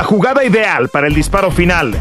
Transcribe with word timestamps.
La 0.00 0.06
jugada 0.06 0.42
ideal 0.42 0.88
para 0.88 1.08
el 1.08 1.14
disparo 1.14 1.50
final 1.50 1.92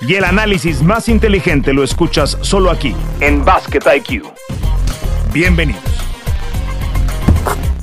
y 0.00 0.16
el 0.16 0.24
análisis 0.24 0.82
más 0.82 1.08
inteligente 1.08 1.72
lo 1.72 1.84
escuchas 1.84 2.36
solo 2.40 2.72
aquí, 2.72 2.92
en 3.20 3.44
Basket 3.44 3.84
IQ. 3.98 4.24
Bienvenidos. 5.32 5.80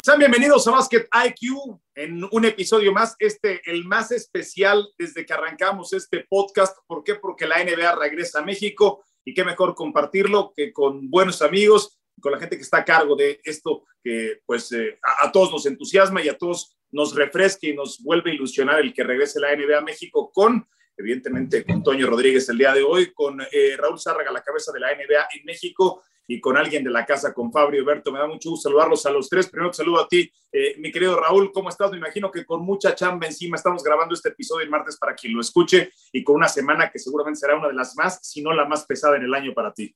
Sean 0.03 0.19
bienvenidos 0.19 0.67
a 0.67 0.71
Basket 0.71 1.07
IQ 1.27 1.79
en 1.95 2.27
un 2.29 2.43
episodio 2.43 2.91
más, 2.91 3.15
este, 3.19 3.61
el 3.71 3.85
más 3.85 4.11
especial 4.11 4.85
desde 4.97 5.25
que 5.25 5.31
arrancamos 5.31 5.93
este 5.93 6.25
podcast. 6.27 6.77
¿Por 6.85 7.01
qué? 7.05 7.15
Porque 7.15 7.47
la 7.47 7.63
NBA 7.63 7.95
regresa 7.95 8.39
a 8.39 8.45
México 8.45 9.05
y 9.23 9.33
qué 9.33 9.45
mejor 9.45 9.75
compartirlo 9.75 10.51
que 10.53 10.73
con 10.73 11.09
buenos 11.09 11.41
amigos, 11.41 11.97
con 12.19 12.33
la 12.33 12.39
gente 12.39 12.57
que 12.57 12.63
está 12.63 12.79
a 12.79 12.85
cargo 12.85 13.15
de 13.15 13.39
esto 13.45 13.85
que 14.03 14.41
pues 14.45 14.73
eh, 14.73 14.99
a, 15.01 15.27
a 15.27 15.31
todos 15.31 15.53
nos 15.53 15.65
entusiasma 15.65 16.21
y 16.21 16.27
a 16.27 16.37
todos 16.37 16.74
nos 16.95 17.13
refresque 17.13 17.67
y 17.67 17.75
nos 17.75 18.01
vuelve 18.01 18.31
a 18.31 18.33
ilusionar 18.33 18.79
el 18.79 18.93
que 18.93 19.03
regrese 19.03 19.39
la 19.39 19.53
NBA 19.53 19.77
a 19.77 19.81
México 19.81 20.31
con, 20.33 20.65
evidentemente, 20.95 21.65
con 21.65 21.83
Toño 21.83 22.07
Rodríguez 22.07 22.47
el 22.47 22.57
día 22.57 22.73
de 22.73 22.83
hoy, 22.83 23.11
con 23.11 23.41
eh, 23.41 23.75
Raúl 23.77 23.99
Zárraga, 23.99 24.31
la 24.31 24.41
cabeza 24.41 24.71
de 24.71 24.79
la 24.79 24.95
NBA 24.95 25.27
en 25.37 25.45
México 25.45 26.01
y 26.25 26.39
con 26.39 26.55
alguien 26.55 26.85
de 26.85 26.89
la 26.89 27.05
casa, 27.05 27.33
con 27.33 27.51
Fabio 27.51 27.83
Berto. 27.83 28.13
Me 28.13 28.19
da 28.19 28.27
mucho 28.27 28.49
gusto 28.49 28.69
saludarlos 28.69 29.05
a 29.05 29.11
los 29.11 29.27
tres. 29.27 29.49
Primero 29.49 29.71
te 29.71 29.77
saludo 29.77 29.99
a 29.99 30.07
ti, 30.07 30.31
eh, 30.53 30.75
mi 30.79 30.89
querido 30.89 31.19
Raúl. 31.19 31.51
¿Cómo 31.51 31.67
estás? 31.67 31.91
Me 31.91 31.97
imagino 31.97 32.31
que 32.31 32.45
con 32.45 32.61
mucha 32.61 32.95
chamba 32.95 33.27
encima 33.27 33.57
estamos 33.57 33.83
grabando 33.83 34.15
este 34.15 34.29
episodio 34.29 34.63
el 34.63 34.69
martes 34.69 34.95
para 34.95 35.15
quien 35.15 35.33
lo 35.33 35.41
escuche 35.41 35.91
y 36.13 36.23
con 36.23 36.37
una 36.37 36.47
semana 36.47 36.89
que 36.89 36.97
seguramente 36.97 37.41
será 37.41 37.57
una 37.57 37.67
de 37.67 37.73
las 37.73 37.93
más, 37.97 38.19
si 38.23 38.41
no 38.41 38.53
la 38.53 38.63
más 38.63 38.85
pesada 38.85 39.17
en 39.17 39.23
el 39.23 39.33
año 39.33 39.53
para 39.53 39.73
ti. 39.73 39.93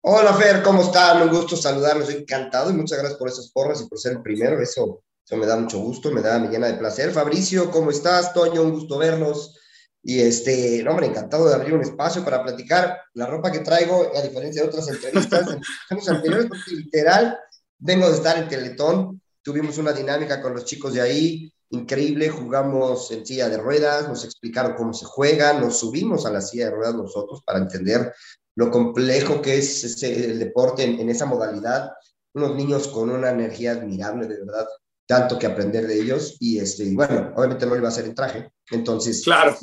Hola 0.00 0.34
Fer, 0.34 0.60
¿cómo 0.64 0.82
están? 0.82 1.22
Un 1.22 1.28
gusto 1.28 1.54
saludarlos, 1.54 2.10
encantado 2.10 2.72
y 2.72 2.74
muchas 2.74 2.98
gracias 2.98 3.16
por 3.16 3.28
esas 3.28 3.52
porras 3.52 3.80
y 3.80 3.88
por 3.88 3.96
ser 3.96 4.14
el 4.14 4.22
primero. 4.22 4.60
Eso 4.60 5.04
me 5.30 5.46
da 5.46 5.56
mucho 5.56 5.78
gusto, 5.78 6.10
me 6.10 6.20
da, 6.20 6.38
me 6.38 6.48
llena 6.48 6.66
de 6.66 6.74
placer. 6.74 7.10
Fabricio, 7.12 7.70
¿cómo 7.70 7.90
estás? 7.90 8.32
Toño, 8.32 8.62
un 8.62 8.72
gusto 8.72 8.98
verlos. 8.98 9.58
Y 10.02 10.20
este, 10.20 10.82
no, 10.82 10.90
hombre, 10.90 11.06
encantado 11.06 11.48
de 11.48 11.54
abrir 11.54 11.74
un 11.74 11.82
espacio 11.82 12.24
para 12.24 12.42
platicar. 12.42 12.98
La 13.14 13.26
ropa 13.26 13.52
que 13.52 13.60
traigo, 13.60 14.10
a 14.16 14.20
diferencia 14.20 14.62
de 14.62 14.68
otras 14.68 14.88
entrevistas, 14.88 15.48
en 15.48 15.60
años 15.90 16.08
anteriores, 16.08 16.46
porque 16.46 16.70
literal, 16.72 17.38
vengo 17.78 18.08
de 18.08 18.16
estar 18.16 18.36
en 18.36 18.48
Teletón. 18.48 19.22
Tuvimos 19.42 19.78
una 19.78 19.92
dinámica 19.92 20.40
con 20.42 20.54
los 20.54 20.64
chicos 20.64 20.94
de 20.94 21.00
ahí, 21.00 21.52
increíble. 21.70 22.28
Jugamos 22.28 23.10
en 23.12 23.24
silla 23.24 23.48
de 23.48 23.58
ruedas, 23.58 24.08
nos 24.08 24.24
explicaron 24.24 24.74
cómo 24.74 24.92
se 24.92 25.04
juega, 25.04 25.52
nos 25.52 25.78
subimos 25.78 26.26
a 26.26 26.30
la 26.30 26.40
silla 26.40 26.66
de 26.66 26.72
ruedas 26.72 26.94
nosotros 26.94 27.42
para 27.44 27.58
entender 27.58 28.12
lo 28.54 28.70
complejo 28.70 29.40
que 29.40 29.56
es 29.56 30.02
el 30.02 30.38
deporte 30.38 30.84
en 30.84 31.08
esa 31.08 31.26
modalidad. 31.26 31.92
Unos 32.34 32.54
niños 32.54 32.88
con 32.88 33.10
una 33.10 33.30
energía 33.30 33.72
admirable, 33.72 34.26
de 34.26 34.38
verdad 34.40 34.66
tanto 35.12 35.38
que 35.38 35.44
aprender 35.44 35.86
de 35.86 36.00
ellos 36.00 36.38
y 36.40 36.58
este, 36.58 36.90
bueno, 36.94 37.34
obviamente 37.36 37.66
no 37.66 37.72
le 37.72 37.80
iba 37.80 37.88
a 37.88 37.90
hacer 37.90 38.06
en 38.06 38.14
traje, 38.14 38.50
entonces 38.70 39.22
claro. 39.22 39.54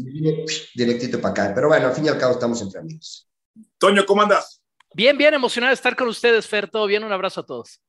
directito 0.76 1.20
para 1.20 1.32
acá, 1.32 1.52
pero 1.56 1.70
bueno, 1.70 1.88
al 1.88 1.96
fin 1.96 2.06
y 2.06 2.08
al 2.08 2.20
cabo 2.20 2.34
estamos 2.34 2.62
entre 2.62 2.82
amigos. 2.82 3.28
Toño, 3.80 4.06
¿cómo 4.06 4.22
andas? 4.22 4.62
Bien, 4.94 5.18
bien, 5.18 5.34
emocionado 5.34 5.72
de 5.72 5.74
estar 5.74 5.96
con 5.96 6.08
ustedes, 6.08 6.46
Fer, 6.46 6.70
todo 6.70 6.86
bien, 6.86 7.04
un 7.04 7.12
abrazo 7.12 7.42
a 7.42 7.46
todos. 7.48 7.82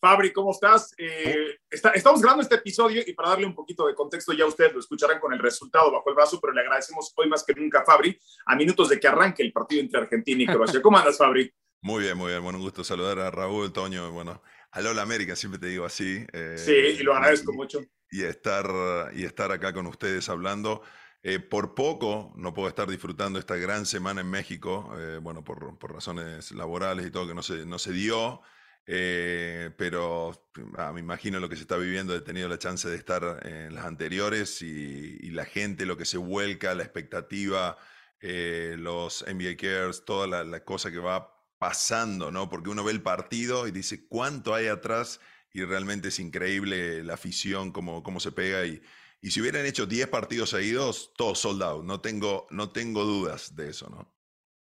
Fabri, 0.00 0.32
¿cómo 0.32 0.52
estás? 0.52 0.94
Eh, 0.96 1.58
está, 1.68 1.90
estamos 1.90 2.20
grabando 2.20 2.44
este 2.44 2.54
episodio 2.54 3.02
y 3.04 3.12
para 3.14 3.30
darle 3.30 3.46
un 3.46 3.54
poquito 3.56 3.84
de 3.88 3.96
contexto, 3.96 4.32
ya 4.32 4.46
ustedes 4.46 4.72
lo 4.72 4.78
escucharán 4.78 5.18
con 5.18 5.32
el 5.32 5.40
resultado 5.40 5.90
bajo 5.90 6.08
el 6.08 6.14
brazo, 6.14 6.38
pero 6.40 6.52
le 6.52 6.60
agradecemos 6.60 7.12
hoy 7.16 7.28
más 7.28 7.42
que 7.42 7.52
nunca, 7.54 7.82
Fabri, 7.84 8.16
a 8.46 8.54
minutos 8.54 8.90
de 8.90 9.00
que 9.00 9.08
arranque 9.08 9.42
el 9.42 9.52
partido 9.52 9.80
entre 9.80 10.02
Argentina 10.02 10.40
y 10.40 10.46
Croacia. 10.46 10.80
¿Cómo 10.80 10.98
andas, 10.98 11.18
Fabri? 11.18 11.52
Muy 11.84 12.04
bien, 12.04 12.16
muy 12.16 12.30
bien. 12.30 12.44
Bueno, 12.44 12.58
un 12.58 12.64
gusto 12.64 12.84
saludar 12.84 13.18
a 13.18 13.32
Raúl, 13.32 13.72
Toño, 13.72 14.12
bueno, 14.12 14.40
a 14.72 14.80
Lola 14.80 15.02
América, 15.02 15.36
siempre 15.36 15.60
te 15.60 15.66
digo 15.66 15.84
así. 15.84 16.24
Eh, 16.32 16.56
sí, 16.56 16.72
y 16.72 17.02
lo 17.02 17.14
agradezco 17.14 17.52
y, 17.52 17.56
mucho. 17.56 17.80
Y 18.10 18.22
estar, 18.22 18.66
y 19.14 19.24
estar 19.24 19.52
acá 19.52 19.72
con 19.72 19.86
ustedes 19.86 20.28
hablando. 20.28 20.82
Eh, 21.22 21.38
por 21.38 21.74
poco 21.74 22.32
no 22.36 22.52
puedo 22.52 22.68
estar 22.68 22.88
disfrutando 22.88 23.38
esta 23.38 23.54
gran 23.56 23.86
semana 23.86 24.22
en 24.22 24.30
México, 24.30 24.92
eh, 24.98 25.20
bueno, 25.22 25.44
por, 25.44 25.78
por, 25.78 25.92
razones 25.92 26.50
laborales 26.50 27.06
y 27.06 27.12
todo 27.12 27.28
que 27.28 27.34
no 27.34 27.44
se, 27.44 27.64
no 27.64 27.78
se 27.78 27.92
dio, 27.92 28.40
pero 28.84 30.32
ah, 30.78 30.90
me 30.92 30.98
imagino 30.98 31.38
lo 31.38 31.48
que 31.48 31.54
se 31.54 31.62
está 31.62 31.76
viviendo, 31.76 32.16
he 32.16 32.22
tenido 32.22 32.48
la 32.48 32.58
chance 32.58 32.88
de 32.88 32.96
estar 32.96 33.46
en 33.46 33.72
las 33.72 33.84
anteriores 33.84 34.62
y, 34.62 35.18
y 35.20 35.30
la 35.30 35.44
gente, 35.44 35.86
lo 35.86 35.96
que 35.96 36.06
se 36.06 36.18
vuelca, 36.18 36.74
la 36.74 36.82
expectativa, 36.82 37.78
los 38.20 39.24
NBA 39.24 39.56
Cares, 39.56 40.04
toda 40.04 40.26
la, 40.26 40.42
la 40.42 40.64
cosa 40.64 40.90
que 40.90 40.98
va 40.98 41.41
pasando, 41.62 42.32
¿no? 42.32 42.48
Porque 42.48 42.70
uno 42.70 42.82
ve 42.82 42.90
el 42.90 43.02
partido 43.02 43.68
y 43.68 43.70
dice 43.70 44.08
cuánto 44.08 44.52
hay 44.52 44.66
atrás 44.66 45.20
y 45.54 45.62
realmente 45.62 46.08
es 46.08 46.18
increíble 46.18 47.04
la 47.04 47.14
afición, 47.14 47.70
cómo, 47.70 48.02
cómo 48.02 48.18
se 48.18 48.32
pega. 48.32 48.66
Y, 48.66 48.82
y 49.20 49.30
si 49.30 49.40
hubieran 49.40 49.64
hecho 49.64 49.86
10 49.86 50.08
partidos 50.08 50.50
seguidos, 50.50 51.12
todo 51.16 51.36
sold 51.36 51.62
out. 51.62 51.84
No 51.84 52.00
tengo, 52.00 52.48
no 52.50 52.72
tengo 52.72 53.04
dudas 53.04 53.54
de 53.54 53.70
eso, 53.70 53.88
¿no? 53.88 54.12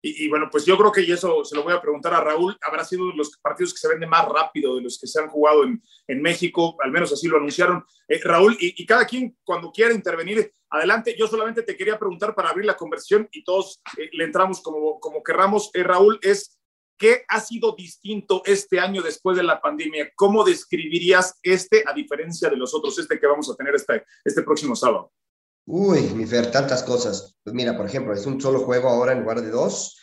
Y, 0.03 0.25
y, 0.25 0.29
bueno, 0.29 0.49
pues 0.51 0.67
yo 0.67 0.77
creo 0.77 0.91
que 0.91 1.03
y 1.03 1.13
eso 1.13 1.45
se 1.45 1.55
lo 1.55 1.63
voy 1.63 1.75
a 1.75 1.81
preguntar 1.81 2.13
a 2.13 2.23
Raúl, 2.23 2.57
habrá 2.61 2.85
sido 2.85 3.13
los 3.13 3.37
partidos 3.37 3.73
que 3.73 3.79
se 3.79 3.89
venden 3.89 4.09
más 4.09 4.27
rápido 4.27 4.75
de 4.75 4.83
los 4.83 4.99
que 4.99 5.07
se 5.07 5.21
han 5.21 5.29
jugado 5.29 5.63
en, 5.63 5.81
en 6.09 6.21
México, 6.21 6.77
al 6.83 6.91
menos 6.91 7.13
así 7.13 7.29
lo 7.29 7.37
anunciaron. 7.37 7.85
Eh, 8.09 8.21
Raúl, 8.25 8.57
y, 8.59 8.83
y, 8.83 8.85
cada 8.85 9.07
quien 9.07 9.37
cuando 9.45 9.71
quiera 9.71 9.95
intervenir, 9.95 10.53
adelante. 10.71 11.15
Yo 11.19 11.27
solamente 11.27 11.63
te 11.63 11.77
quería 11.77 11.99
preguntar 11.99 12.35
para 12.35 12.51
abrir 12.51 12.65
la 12.65 12.77
conversión 12.77 13.29
y 13.33 13.45
todos 13.45 13.83
eh, 13.99 14.09
le 14.13 14.25
entramos 14.25 14.61
como, 14.63 14.99
como 15.01 15.23
querramos. 15.23 15.71
Eh, 15.75 15.83
Raúl, 15.83 16.19
es 16.23 16.60
¿Qué 17.01 17.25
ha 17.29 17.41
sido 17.41 17.75
distinto 17.75 18.43
este 18.45 18.79
año 18.79 19.01
después 19.01 19.35
de 19.35 19.43
la 19.43 19.59
pandemia? 19.59 20.11
¿Cómo 20.15 20.45
describirías 20.45 21.35
este 21.43 21.83
a 21.87 21.95
diferencia 21.95 22.51
de 22.51 22.59
los 22.59 22.75
otros, 22.75 22.99
este 22.99 23.19
que 23.19 23.27
vamos 23.27 23.49
a 23.51 23.55
tener 23.55 23.75
este, 23.75 24.05
este 24.23 24.43
próximo 24.43 24.77
sábado? 24.77 25.11
Uy, 25.65 26.03
mi 26.15 26.27
Fer, 26.27 26.51
tantas 26.51 26.83
cosas. 26.83 27.35
Pues 27.43 27.55
mira, 27.55 27.75
por 27.75 27.87
ejemplo, 27.87 28.13
es 28.13 28.27
un 28.27 28.39
solo 28.39 28.61
juego 28.61 28.91
ahora 28.91 29.13
en 29.13 29.21
lugar 29.21 29.41
de 29.41 29.49
dos, 29.49 29.99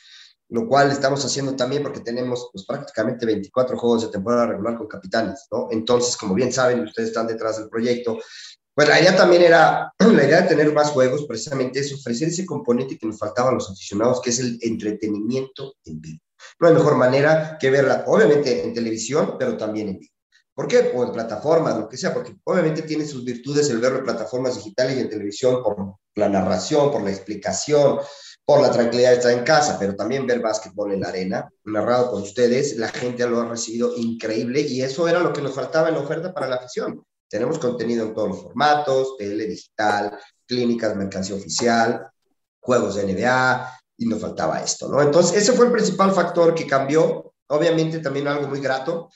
lo 0.49 0.67
cual 0.67 0.89
estamos 0.89 1.23
haciendo 1.23 1.55
también 1.55 1.83
porque 1.83 1.99
tenemos 1.99 2.49
pues, 2.51 2.65
prácticamente 2.65 3.27
24 3.27 3.77
juegos 3.77 4.01
de 4.01 4.11
temporada 4.11 4.47
regular 4.47 4.75
con 4.75 4.87
capitanes, 4.87 5.45
¿no? 5.51 5.67
Entonces, 5.69 6.17
como 6.17 6.33
bien 6.33 6.51
saben, 6.51 6.79
ustedes 6.79 7.09
están 7.09 7.27
detrás 7.27 7.59
del 7.59 7.69
proyecto. 7.69 8.17
Pues 8.73 8.89
la 8.89 8.99
idea 8.99 9.15
también 9.15 9.43
era, 9.43 9.93
la 9.99 10.23
idea 10.23 10.41
de 10.41 10.47
tener 10.47 10.73
más 10.73 10.89
juegos, 10.89 11.27
precisamente 11.27 11.79
es 11.79 11.93
ofrecer 11.93 12.29
ese 12.29 12.47
componente 12.47 12.97
que 12.97 13.05
nos 13.05 13.19
faltaba 13.19 13.51
a 13.51 13.53
los 13.53 13.69
aficionados, 13.69 14.19
que 14.19 14.31
es 14.31 14.39
el 14.39 14.57
entretenimiento 14.63 15.75
en 15.85 16.01
vivo. 16.01 16.26
No 16.59 16.67
hay 16.67 16.73
mejor 16.73 16.95
manera 16.95 17.57
que 17.59 17.69
verla, 17.69 18.03
obviamente 18.07 18.63
en 18.63 18.73
televisión, 18.73 19.35
pero 19.37 19.57
también 19.57 19.89
en 19.89 19.99
vivo. 19.99 20.13
¿Por 20.53 20.67
qué? 20.67 20.91
O 20.95 21.03
en 21.03 21.11
plataformas, 21.11 21.77
lo 21.77 21.87
que 21.87 21.97
sea, 21.97 22.13
porque 22.13 22.35
obviamente 22.43 22.81
tiene 22.81 23.05
sus 23.05 23.23
virtudes 23.23 23.69
el 23.69 23.77
verlo 23.77 23.99
en 23.99 24.05
plataformas 24.05 24.55
digitales 24.55 24.97
y 24.97 25.01
en 25.01 25.09
televisión 25.09 25.61
por 25.61 25.97
la 26.15 26.29
narración, 26.29 26.91
por 26.91 27.03
la 27.03 27.11
explicación, 27.11 27.99
por 28.43 28.61
la 28.61 28.71
tranquilidad 28.71 29.11
de 29.11 29.17
estar 29.17 29.31
en 29.33 29.43
casa, 29.43 29.77
pero 29.77 29.95
también 29.95 30.25
ver 30.25 30.39
básquetbol 30.39 30.93
en 30.93 31.01
la 31.01 31.09
arena, 31.09 31.49
narrado 31.65 32.11
por 32.11 32.21
ustedes, 32.21 32.77
la 32.77 32.87
gente 32.87 33.27
lo 33.27 33.41
ha 33.41 33.49
recibido 33.49 33.95
increíble 33.97 34.61
y 34.61 34.81
eso 34.81 35.07
era 35.07 35.19
lo 35.19 35.33
que 35.33 35.41
nos 35.41 35.53
faltaba 35.53 35.89
en 35.89 35.95
la 35.95 35.99
oferta 35.99 36.33
para 36.33 36.47
la 36.47 36.55
afición. 36.55 37.03
Tenemos 37.29 37.59
contenido 37.59 38.05
en 38.05 38.13
todos 38.13 38.29
los 38.29 38.41
formatos, 38.43 39.17
tele, 39.17 39.47
digital, 39.47 40.17
clínicas, 40.45 40.95
mercancía 40.95 41.35
oficial, 41.35 42.09
juegos 42.61 42.95
de 42.95 43.13
NBA, 43.13 43.79
y 43.97 44.05
nos 44.05 44.21
faltaba 44.21 44.61
esto, 44.61 44.87
¿no? 44.87 45.01
Entonces, 45.01 45.41
ese 45.41 45.53
fue 45.53 45.65
el 45.65 45.71
principal 45.71 46.11
factor 46.11 46.53
que 46.53 46.67
cambió. 46.67 47.33
Obviamente, 47.47 47.99
también 47.99 48.27
algo 48.27 48.47
muy 48.47 48.59
grato. 48.59 49.09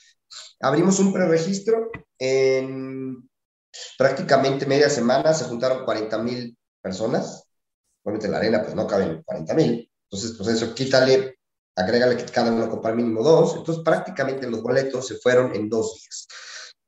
Abrimos 0.60 0.98
un 0.98 1.12
preregistro 1.12 1.90
en 2.18 3.28
prácticamente 3.96 4.66
media 4.66 4.90
semana, 4.90 5.34
se 5.34 5.44
juntaron 5.44 5.84
40 5.84 6.18
mil 6.18 6.56
personas. 6.80 7.44
Obviamente, 8.02 8.26
en 8.26 8.32
la 8.32 8.38
arena, 8.38 8.62
pues 8.62 8.74
no 8.74 8.86
caben 8.86 9.22
40 9.24 9.54
mil. 9.54 9.90
Entonces, 10.10 10.36
pues 10.36 10.48
eso, 10.48 10.74
quítale, 10.74 11.38
agrégale 11.76 12.16
que 12.16 12.24
cada 12.24 12.50
uno 12.50 12.68
compra 12.68 12.94
mínimo 12.94 13.22
dos. 13.22 13.56
Entonces, 13.56 13.84
prácticamente 13.84 14.50
los 14.50 14.62
boletos 14.62 15.06
se 15.06 15.16
fueron 15.16 15.54
en 15.54 15.68
dos 15.68 15.94
días 16.00 16.26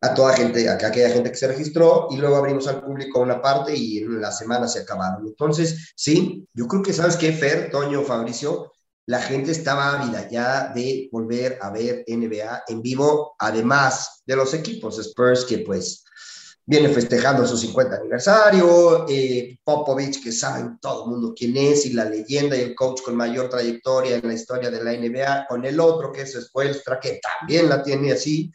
a 0.04 0.12
toda 0.12 0.36
gente, 0.36 0.68
a 0.68 0.74
aquella 0.74 1.08
gente 1.08 1.30
que 1.30 1.36
se 1.36 1.48
registró 1.48 2.08
y 2.10 2.18
luego 2.18 2.36
abrimos 2.36 2.68
al 2.68 2.82
público 2.82 3.20
una 3.20 3.40
parte 3.40 3.74
y 3.74 3.98
en 3.98 4.20
la 4.20 4.30
semana 4.30 4.68
se 4.68 4.80
acabaron. 4.80 5.26
Entonces, 5.26 5.92
sí, 5.96 6.46
yo 6.52 6.68
creo 6.68 6.82
que 6.82 6.92
sabes 6.92 7.16
qué, 7.16 7.32
Fer, 7.32 7.70
Toño, 7.70 8.02
Fabricio, 8.02 8.70
la 9.06 9.22
gente 9.22 9.52
estaba 9.52 9.98
ávida 9.98 10.28
ya 10.28 10.72
de 10.74 11.08
volver 11.10 11.58
a 11.62 11.70
ver 11.70 12.04
NBA 12.06 12.64
en 12.68 12.82
vivo, 12.82 13.34
además 13.38 14.22
de 14.26 14.36
los 14.36 14.52
equipos 14.52 14.98
Spurs 14.98 15.46
que 15.46 15.58
pues 15.58 16.04
viene 16.66 16.90
festejando 16.90 17.46
su 17.46 17.56
50 17.56 17.96
aniversario, 17.96 19.06
eh, 19.08 19.58
Popovich 19.64 20.22
que 20.22 20.32
saben 20.32 20.78
todo 20.80 21.04
el 21.04 21.10
mundo 21.10 21.34
quién 21.34 21.56
es 21.56 21.86
y 21.86 21.94
la 21.94 22.04
leyenda 22.04 22.56
y 22.56 22.60
el 22.60 22.74
coach 22.74 23.00
con 23.02 23.16
mayor 23.16 23.48
trayectoria 23.48 24.16
en 24.16 24.26
la 24.26 24.34
historia 24.34 24.70
de 24.70 24.84
la 24.84 24.92
NBA, 24.92 25.46
con 25.48 25.64
el 25.64 25.80
otro 25.80 26.12
que 26.12 26.22
es 26.22 26.32
Spoelstra 26.32 27.00
que 27.00 27.20
también 27.22 27.70
la 27.70 27.82
tiene 27.82 28.12
así, 28.12 28.50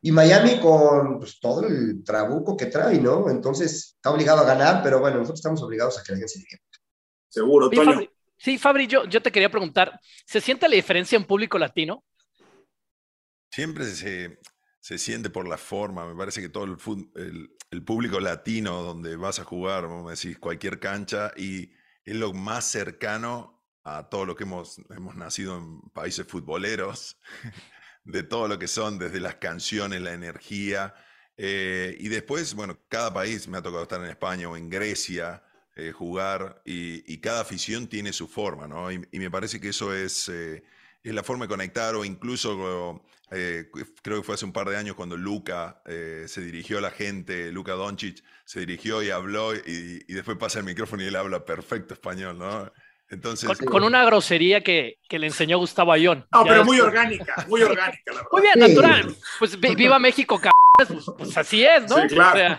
y 0.00 0.12
Miami 0.12 0.60
con 0.60 1.18
pues, 1.18 1.40
todo 1.40 1.66
el 1.66 2.04
trabuco 2.04 2.56
que 2.56 2.66
trae, 2.66 3.00
¿no? 3.00 3.28
Entonces 3.28 3.94
está 3.96 4.10
obligado 4.10 4.40
a 4.40 4.46
ganar, 4.46 4.82
pero 4.82 5.00
bueno, 5.00 5.16
nosotros 5.16 5.40
estamos 5.40 5.62
obligados 5.62 5.98
a 5.98 6.02
que 6.02 6.12
la 6.12 6.18
gente 6.18 6.32
se 6.32 6.38
divierta. 6.38 6.78
Seguro, 7.28 7.68
Toño. 7.68 7.92
Fabri, 7.92 8.10
sí, 8.36 8.58
Fabri, 8.58 8.86
yo, 8.86 9.04
yo 9.06 9.20
te 9.20 9.32
quería 9.32 9.50
preguntar, 9.50 10.00
¿se 10.24 10.40
siente 10.40 10.68
la 10.68 10.76
diferencia 10.76 11.16
en 11.16 11.24
público 11.24 11.58
latino? 11.58 12.04
Siempre 13.50 13.86
se, 13.86 14.38
se 14.80 14.98
siente 14.98 15.30
por 15.30 15.48
la 15.48 15.58
forma. 15.58 16.06
Me 16.06 16.16
parece 16.16 16.40
que 16.40 16.48
todo 16.48 16.64
el, 16.64 17.50
el, 17.70 17.84
público 17.84 18.20
latino 18.20 18.82
donde 18.82 19.16
vas 19.16 19.40
a 19.40 19.44
jugar, 19.44 19.88
vamos 19.88 20.06
a 20.06 20.10
decir, 20.10 20.38
cualquier 20.38 20.78
cancha, 20.78 21.32
y 21.36 21.72
es 22.04 22.14
lo 22.14 22.32
más 22.32 22.64
cercano 22.64 23.64
a 23.84 24.08
todo 24.08 24.26
lo 24.26 24.36
que 24.36 24.44
hemos, 24.44 24.78
hemos 24.90 25.16
nacido 25.16 25.58
en 25.58 25.80
países 25.90 26.26
futboleros, 26.26 27.18
de 28.08 28.22
todo 28.22 28.48
lo 28.48 28.58
que 28.58 28.68
son, 28.68 28.98
desde 28.98 29.20
las 29.20 29.36
canciones, 29.36 30.00
la 30.00 30.14
energía. 30.14 30.94
Eh, 31.36 31.96
y 32.00 32.08
después, 32.08 32.54
bueno, 32.54 32.78
cada 32.88 33.12
país, 33.12 33.46
me 33.48 33.58
ha 33.58 33.62
tocado 33.62 33.82
estar 33.82 34.00
en 34.00 34.08
España 34.08 34.48
o 34.48 34.56
en 34.56 34.70
Grecia, 34.70 35.42
eh, 35.76 35.92
jugar, 35.92 36.62
y, 36.64 37.18
cada 37.18 37.42
afición 37.42 37.86
tiene 37.86 38.12
su 38.12 38.26
forma, 38.26 38.66
¿no? 38.66 38.90
Y, 38.90 38.98
me 39.12 39.30
parece 39.30 39.60
que 39.60 39.68
eso 39.68 39.94
es, 39.94 40.28
eh, 40.30 40.64
es 41.02 41.14
la 41.14 41.22
forma 41.22 41.44
de 41.44 41.50
conectar, 41.50 41.94
o 41.94 42.04
incluso 42.04 43.04
creo 43.30 44.18
que 44.20 44.22
fue 44.22 44.34
hace 44.34 44.46
un 44.46 44.54
par 44.54 44.70
de 44.70 44.78
años 44.78 44.96
cuando 44.96 45.16
Luca 45.16 45.82
se 45.84 46.40
dirigió 46.40 46.78
a 46.78 46.80
la 46.80 46.90
gente, 46.90 47.52
Luca 47.52 47.74
Doncic 47.74 48.24
se 48.46 48.60
dirigió 48.60 49.02
y 49.02 49.10
habló, 49.10 49.54
y, 49.54 50.04
y 50.08 50.14
después 50.14 50.38
pasa 50.38 50.60
el 50.60 50.64
micrófono 50.64 51.02
y 51.02 51.06
él 51.06 51.16
habla 51.16 51.44
perfecto 51.44 51.92
español, 51.94 52.38
¿no? 52.38 52.72
Entonces, 53.10 53.48
con, 53.66 53.84
una 53.84 54.04
grosería 54.04 54.62
que, 54.62 54.98
que, 55.08 55.18
le 55.18 55.28
enseñó 55.28 55.58
Gustavo 55.58 55.92
Ayón. 55.92 56.26
No, 56.32 56.44
pero 56.44 56.64
muy 56.64 56.78
orgánica, 56.78 57.46
muy 57.48 57.62
orgánica, 57.62 58.02
la 58.06 58.14
verdad. 58.14 58.28
Muy 58.32 58.42
bien, 58.42 58.58
natural. 58.58 59.16
Pues 59.38 59.58
viva 59.58 59.98
México, 59.98 60.38
pues, 60.78 61.04
pues, 61.16 61.36
así 61.36 61.64
es, 61.64 61.90
¿no? 61.90 61.96
Sí, 62.02 62.08
claro. 62.14 62.56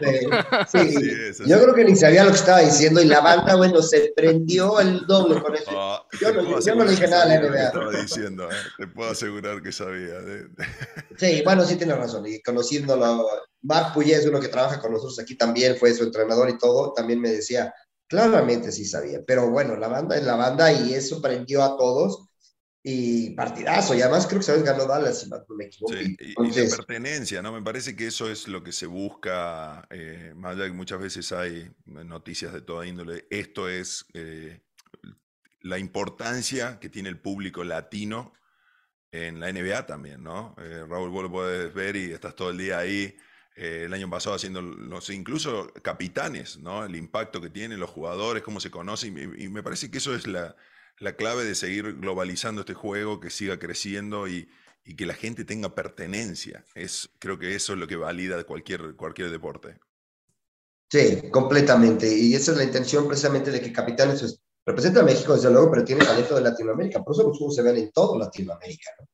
sí. 0.67 1.43
Yo 1.45 1.61
creo 1.61 1.73
que 1.73 1.85
ni 1.85 1.95
sabía 1.95 2.25
lo 2.25 2.31
que 2.31 2.35
estaba 2.35 2.59
diciendo 2.59 3.01
y 3.01 3.05
la 3.05 3.21
banda, 3.21 3.55
bueno, 3.55 3.81
se 3.81 4.11
prendió 4.13 4.81
el 4.81 5.05
doble 5.05 5.41
con 5.41 5.55
eso. 5.55 5.71
Ah, 5.71 6.05
yo, 6.19 6.33
no, 6.33 6.59
yo 6.59 6.75
no, 6.75 6.83
le 6.83 6.91
dije 6.91 7.07
nada 7.07 7.23
a 7.23 7.27
la 7.27 7.39
NBA. 7.39 7.67
Estaba 7.67 7.91
diciendo, 7.91 8.51
¿eh? 8.51 8.55
te 8.77 8.87
puedo 8.87 9.11
asegurar 9.11 9.61
que 9.63 9.71
sabía. 9.71 10.15
Sí, 11.17 11.41
bueno, 11.43 11.65
sí 11.65 11.75
tiene 11.75 11.95
razón. 11.95 12.25
Y 12.27 12.41
conociéndolo, 12.41 13.27
Marc 13.61 13.93
Puyés, 13.93 14.25
uno 14.25 14.39
que 14.39 14.47
trabaja 14.47 14.79
con 14.79 14.91
nosotros 14.91 15.19
aquí 15.19 15.35
también, 15.35 15.77
fue 15.77 15.93
su 15.93 16.03
entrenador 16.03 16.49
y 16.49 16.57
todo, 16.57 16.93
también 16.93 17.19
me 17.19 17.29
decía, 17.29 17.73
Claramente 18.09 18.71
sí 18.71 18.85
sabía, 18.85 19.23
pero 19.25 19.51
bueno, 19.51 19.75
la 19.75 19.87
banda 19.87 20.17
es 20.17 20.23
la 20.23 20.35
banda 20.35 20.73
y 20.73 20.95
eso 20.95 21.21
prendió 21.21 21.63
a 21.63 21.77
todos 21.77 22.29
y 22.81 23.29
partidazo. 23.35 23.93
Y 23.93 24.01
además 24.01 24.25
creo 24.25 24.39
que 24.39 24.45
sabes 24.47 24.63
ganó 24.63 24.87
Dallas, 24.87 25.21
si 25.21 25.29
no 25.29 25.37
me 25.55 25.65
equivoco. 25.65 25.93
Sí, 25.93 26.17
y, 26.19 26.33
la 26.33 26.75
pertenencia, 26.75 27.43
¿no? 27.43 27.51
Me 27.51 27.61
parece 27.61 27.95
que 27.95 28.07
eso 28.07 28.27
es 28.31 28.47
lo 28.47 28.63
que 28.63 28.71
se 28.71 28.87
busca, 28.87 29.87
eh, 29.91 30.33
más 30.35 30.53
allá 30.53 30.63
de 30.63 30.69
que 30.69 30.75
muchas 30.75 30.99
veces 30.99 31.31
hay 31.31 31.71
noticias 31.85 32.51
de 32.51 32.61
toda 32.61 32.87
índole. 32.87 33.27
Esto 33.29 33.69
es 33.69 34.05
eh, 34.15 34.61
la 35.61 35.77
importancia 35.77 36.79
que 36.79 36.89
tiene 36.89 37.09
el 37.09 37.19
público 37.19 37.63
latino 37.63 38.33
en 39.11 39.39
la 39.39 39.51
NBA 39.51 39.85
también, 39.85 40.23
¿no? 40.23 40.55
Eh, 40.57 40.83
Raúl, 40.89 41.11
vos 41.11 41.23
lo 41.23 41.31
puedes 41.31 41.71
ver 41.75 41.95
y 41.95 42.11
estás 42.11 42.35
todo 42.35 42.49
el 42.49 42.57
día 42.57 42.79
ahí. 42.79 43.15
Eh, 43.61 43.83
el 43.87 43.93
año 43.93 44.09
pasado 44.09 44.37
haciendo, 44.37 44.61
los, 44.61 45.09
incluso 45.09 45.73
capitanes, 45.81 46.59
¿no? 46.59 46.85
El 46.85 46.95
impacto 46.95 47.41
que 47.41 47.49
tienen 47.49 47.77
los 47.77 47.89
jugadores, 47.89 48.41
cómo 48.41 48.61
se 48.61 48.71
conocen, 48.71 49.35
y, 49.37 49.49
me 49.49 49.61
parece 49.61 49.91
que 49.91 49.97
eso 49.97 50.15
es 50.15 50.27
la, 50.27 50.55
la, 50.97 51.17
clave 51.17 51.43
de 51.43 51.55
seguir 51.55 51.97
globalizando 51.99 52.61
este 52.61 52.73
juego, 52.73 53.19
que 53.19 53.29
siga 53.29 53.59
creciendo 53.59 54.29
y, 54.29 54.47
que 54.95 55.05
la 55.05 55.13
gente 55.13 55.43
tenga 55.43 55.75
pertenencia. 55.75 56.63
Es, 56.73 57.09
creo 57.19 57.37
que 57.37 57.53
eso 57.53 57.73
es 57.73 57.79
lo 57.79 57.85
que 57.85 57.97
valida 57.97 58.41
cualquier, 58.45 58.95
cualquier 58.95 59.29
deporte. 59.29 59.77
Sí, 60.89 61.29
completamente. 61.29 62.07
Y 62.17 62.33
esa 62.35 62.53
es 62.53 62.57
la 62.57 62.63
intención 62.63 63.07
precisamente 63.07 63.51
de 63.51 63.59
que 63.59 63.73
Capitanes 63.73 64.39
representa 64.65 65.01
a 65.01 65.03
México, 65.03 65.35
desde 65.35 65.51
luego, 65.51 65.69
pero 65.69 65.83
tiene 65.83 66.05
talento 66.05 66.35
de 66.35 66.41
Latinoamérica. 66.41 67.03
Por 67.03 67.13
eso 67.13 67.27
los 67.27 67.37
juegos 67.37 67.57
se 67.57 67.61
ven 67.61 67.75
en 67.75 67.91
todo 67.91 68.17
Latinoamérica. 68.17 68.89
¿no? 68.99 69.07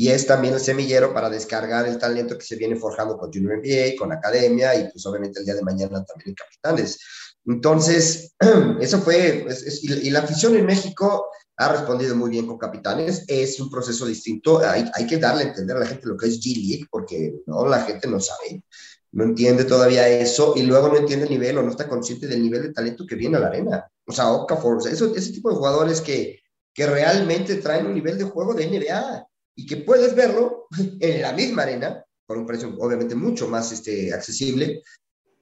Y 0.00 0.10
es 0.10 0.28
también 0.28 0.54
el 0.54 0.60
semillero 0.60 1.12
para 1.12 1.28
descargar 1.28 1.84
el 1.88 1.98
talento 1.98 2.38
que 2.38 2.46
se 2.46 2.54
viene 2.54 2.76
forjando 2.76 3.18
con 3.18 3.32
Junior 3.32 3.58
NBA, 3.58 3.98
con 3.98 4.12
Academia 4.12 4.72
y 4.76 4.88
pues 4.92 5.04
obviamente 5.06 5.40
el 5.40 5.44
día 5.44 5.56
de 5.56 5.62
mañana 5.62 6.04
también 6.04 6.28
en 6.28 6.34
Capitanes. 6.36 7.00
Entonces, 7.44 8.32
eso 8.80 9.00
fue, 9.00 9.44
y, 9.82 10.10
la 10.10 10.20
afición 10.20 10.54
en 10.54 10.66
México 10.66 11.26
ha 11.56 11.72
respondido 11.72 12.14
muy 12.14 12.30
bien 12.30 12.46
con 12.46 12.58
Capitanes, 12.58 13.24
es 13.26 13.58
un 13.58 13.68
proceso 13.68 14.06
distinto, 14.06 14.60
hay, 14.60 14.88
hay 14.94 15.04
que 15.04 15.18
darle 15.18 15.42
a 15.42 15.46
entender 15.48 15.76
a 15.76 15.80
la 15.80 15.86
gente 15.86 16.06
lo 16.06 16.16
que 16.16 16.28
es 16.28 16.38
G-League, 16.38 16.86
porque 16.92 17.34
no, 17.46 17.66
la 17.66 17.82
gente 17.82 18.06
no 18.06 18.20
sabe, 18.20 18.62
no 19.10 19.24
entiende 19.24 19.64
todavía 19.64 20.08
eso, 20.08 20.52
y 20.54 20.62
luego 20.62 20.90
no 20.90 20.98
entiende 20.98 21.24
el 21.24 21.32
nivel 21.32 21.58
o 21.58 21.62
no 21.64 21.72
está 21.72 21.88
consciente 21.88 22.28
del 22.28 22.40
nivel 22.40 22.62
de 22.62 22.72
talento 22.72 23.04
que 23.04 23.16
viene 23.16 23.36
a 23.38 23.40
la 23.40 23.48
arena. 23.48 23.90
O 24.06 24.12
sea, 24.12 24.30
Okafor, 24.30 24.78
ese 24.86 25.32
tipo 25.32 25.50
de 25.50 25.56
jugadores 25.56 26.00
que, 26.00 26.38
que 26.72 26.86
realmente 26.86 27.56
traen 27.56 27.86
un 27.86 27.94
nivel 27.94 28.16
de 28.16 28.24
juego 28.24 28.54
de 28.54 28.68
NBA 28.68 29.26
y 29.58 29.66
que 29.66 29.78
puedes 29.78 30.14
verlo 30.14 30.68
en 31.00 31.20
la 31.20 31.32
misma 31.32 31.62
arena, 31.62 32.04
por 32.24 32.38
un 32.38 32.46
precio 32.46 32.76
obviamente 32.78 33.16
mucho 33.16 33.48
más 33.48 33.72
este, 33.72 34.14
accesible 34.14 34.84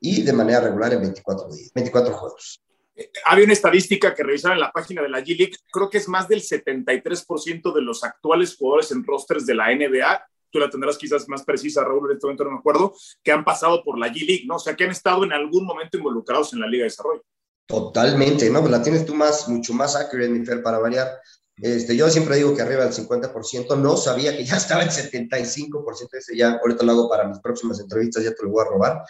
y 0.00 0.22
de 0.22 0.32
manera 0.32 0.60
regular 0.60 0.94
en 0.94 1.02
24, 1.02 1.52
días, 1.52 1.70
24 1.74 2.14
juegos. 2.14 2.58
Eh, 2.94 3.10
había 3.26 3.44
una 3.44 3.52
estadística 3.52 4.14
que 4.14 4.22
revisaron 4.22 4.56
en 4.56 4.62
la 4.62 4.72
página 4.72 5.02
de 5.02 5.10
la 5.10 5.20
G-League, 5.20 5.56
creo 5.70 5.90
que 5.90 5.98
es 5.98 6.08
más 6.08 6.28
del 6.28 6.40
73% 6.40 7.74
de 7.74 7.82
los 7.82 8.02
actuales 8.04 8.56
jugadores 8.56 8.90
en 8.90 9.04
rosters 9.04 9.44
de 9.44 9.54
la 9.54 9.66
NBA, 9.74 10.26
tú 10.50 10.60
la 10.60 10.70
tendrás 10.70 10.96
quizás 10.96 11.28
más 11.28 11.44
precisa, 11.44 11.84
Raúl, 11.84 12.10
en 12.10 12.16
este 12.16 12.26
momento 12.26 12.44
no 12.44 12.52
me 12.52 12.58
acuerdo, 12.58 12.94
que 13.22 13.32
han 13.32 13.44
pasado 13.44 13.84
por 13.84 13.98
la 13.98 14.08
G-League, 14.08 14.44
¿no? 14.46 14.56
O 14.56 14.58
sea, 14.58 14.74
que 14.74 14.84
han 14.84 14.92
estado 14.92 15.24
en 15.24 15.34
algún 15.34 15.66
momento 15.66 15.98
involucrados 15.98 16.54
en 16.54 16.60
la 16.60 16.68
Liga 16.68 16.84
de 16.84 16.90
Desarrollo. 16.90 17.22
Totalmente, 17.66 18.48
¿no? 18.48 18.60
Pues 18.60 18.70
la 18.70 18.82
tienes 18.82 19.04
tú 19.04 19.14
más, 19.14 19.46
mucho 19.46 19.74
más 19.74 19.94
accurate, 19.94 20.42
Fer, 20.46 20.62
para 20.62 20.78
variar. 20.78 21.20
Este, 21.58 21.96
yo 21.96 22.10
siempre 22.10 22.36
digo 22.36 22.54
que 22.54 22.60
arriba 22.60 22.84
del 22.84 22.92
50%, 22.92 23.78
no 23.78 23.96
sabía 23.96 24.36
que 24.36 24.44
ya 24.44 24.56
estaba 24.56 24.82
el 24.82 24.90
75%, 24.90 26.08
ese 26.12 26.36
ya 26.36 26.58
ahorita 26.62 26.84
lo 26.84 26.92
hago 26.92 27.08
para 27.08 27.26
mis 27.26 27.38
próximas 27.40 27.80
entrevistas, 27.80 28.24
ya 28.24 28.34
te 28.34 28.42
lo 28.42 28.50
voy 28.50 28.64
a 28.64 28.68
robar. 28.68 29.02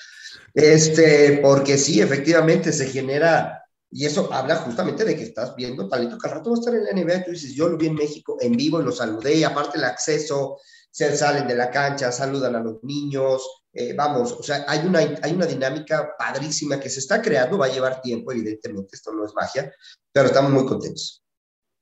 Este, 0.54 1.40
porque 1.42 1.76
sí, 1.76 2.00
efectivamente 2.00 2.72
se 2.72 2.86
genera, 2.86 3.62
y 3.90 4.06
eso 4.06 4.32
habla 4.32 4.56
justamente 4.56 5.04
de 5.04 5.16
que 5.16 5.24
estás 5.24 5.54
viendo 5.56 5.88
talento 5.88 6.18
que 6.18 6.28
al 6.28 6.36
rato 6.36 6.50
va 6.50 6.56
a 6.56 6.60
estar 6.60 6.74
en 6.74 6.84
la 6.84 6.92
NBA, 6.92 7.24
tú 7.24 7.32
dices, 7.32 7.52
yo 7.54 7.68
lo 7.68 7.76
vi 7.76 7.88
en 7.88 7.94
México 7.94 8.36
en 8.40 8.52
vivo 8.52 8.80
lo 8.80 8.92
saludé, 8.92 9.34
y 9.34 9.44
aparte 9.44 9.78
el 9.78 9.84
acceso, 9.84 10.58
se 10.90 11.14
salen 11.16 11.46
de 11.46 11.56
la 11.56 11.70
cancha, 11.70 12.10
saludan 12.12 12.54
a 12.56 12.60
los 12.60 12.82
niños, 12.82 13.42
eh, 13.72 13.92
vamos, 13.92 14.32
o 14.32 14.42
sea, 14.42 14.64
hay 14.66 14.86
una, 14.86 15.00
hay 15.00 15.32
una 15.32 15.44
dinámica 15.44 16.14
padrísima 16.18 16.80
que 16.80 16.88
se 16.88 17.00
está 17.00 17.20
creando, 17.20 17.58
va 17.58 17.66
a 17.66 17.72
llevar 17.72 18.00
tiempo, 18.00 18.32
evidentemente, 18.32 18.96
esto 18.96 19.12
no 19.12 19.26
es 19.26 19.34
magia, 19.34 19.70
pero 20.12 20.28
estamos 20.28 20.52
muy 20.52 20.64
contentos. 20.64 21.25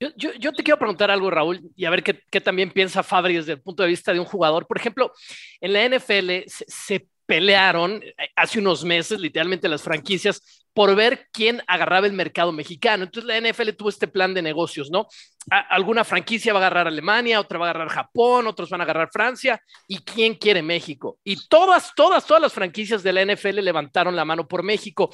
Yo, 0.00 0.52
te 0.52 0.62
quiero 0.62 0.78
preguntar 0.78 1.10
algo, 1.10 1.30
Raúl, 1.30 1.62
y 1.76 1.84
a 1.84 1.90
ver 1.90 2.02
qué, 2.02 2.40
también 2.40 2.70
piensa 2.70 3.02
Fabri 3.02 3.36
desde 3.36 3.52
el 3.52 3.62
punto 3.62 3.82
de 3.82 3.88
vista 3.88 4.12
de 4.12 4.20
un 4.20 4.26
jugador. 4.26 4.66
Por 4.66 4.76
ejemplo, 4.76 5.12
en 5.60 5.72
la 5.72 5.88
NFL 5.88 6.42
se, 6.46 7.08
pelearon 7.26 8.02
eh, 8.02 8.14
hace 8.36 8.58
unos 8.58 8.84
meses, 8.84 9.18
literalmente 9.18 9.68
las 9.68 9.82
franquicias, 9.82 10.64
por 10.74 10.94
ver 10.94 11.28
quién 11.32 11.62
agarraba 11.66 12.06
el 12.06 12.12
mercado 12.12 12.52
mexicano. 12.52 13.04
Entonces 13.04 13.26
la 13.26 13.40
NFL 13.40 13.70
tuvo 13.70 13.88
este 13.88 14.08
plan 14.08 14.34
de 14.34 14.42
negocios, 14.42 14.90
¿no? 14.90 15.06
alguna 15.48 16.04
franquicia 16.04 16.52
va 16.52 16.58
a 16.58 16.62
agarrar 16.62 16.88
Alemania, 16.88 17.40
otra 17.40 17.58
va 17.58 17.66
a 17.66 17.70
agarrar 17.70 17.88
Japón, 17.88 18.46
otros 18.46 18.70
van 18.70 18.80
a 18.80 18.84
agarrar 18.84 19.10
Francia, 19.12 19.60
y 19.86 19.98
quién 19.98 20.34
quiere 20.34 20.62
México. 20.62 21.18
Y 21.22 21.48
todas, 21.48 21.92
todas, 21.94 22.26
todas 22.26 22.42
las 22.42 22.52
franquicias 22.52 23.02
de 23.02 23.12
la 23.12 23.24
NFL 23.24 23.60
levantaron 23.60 24.16
la 24.16 24.24
mano 24.24 24.48
por 24.48 24.62
México 24.62 25.10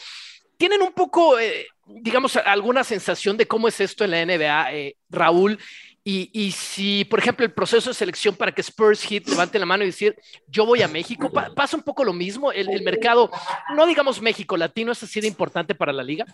tienen 0.60 0.82
un 0.82 0.92
poco, 0.92 1.38
eh, 1.38 1.68
digamos, 1.86 2.36
alguna 2.36 2.84
sensación 2.84 3.38
de 3.38 3.48
cómo 3.48 3.66
es 3.66 3.80
esto 3.80 4.04
en 4.04 4.10
la 4.10 4.26
NBA, 4.26 4.74
eh, 4.74 4.96
Raúl. 5.08 5.58
Y, 6.04 6.52
si, 6.52 7.04
por 7.04 7.20
ejemplo, 7.20 7.46
el 7.46 7.54
proceso 7.54 7.88
de 7.88 7.94
selección 7.94 8.34
para 8.34 8.52
que 8.52 8.62
Spurs 8.62 9.02
Hit 9.02 9.28
levante 9.28 9.58
la 9.58 9.64
mano 9.64 9.84
y 9.84 9.86
decir, 9.86 10.16
yo 10.48 10.66
voy 10.66 10.82
a 10.82 10.88
México, 10.88 11.30
pasa 11.54 11.76
un 11.76 11.82
poco 11.82 12.04
lo 12.04 12.12
mismo. 12.12 12.52
El, 12.52 12.82
mercado, 12.82 13.30
no 13.74 13.86
digamos 13.86 14.20
México, 14.20 14.56
latino, 14.56 14.92
¿es 14.92 15.02
así 15.02 15.20
de 15.20 15.28
importante 15.28 15.74
para 15.74 15.92
la 15.92 16.02
liga? 16.02 16.26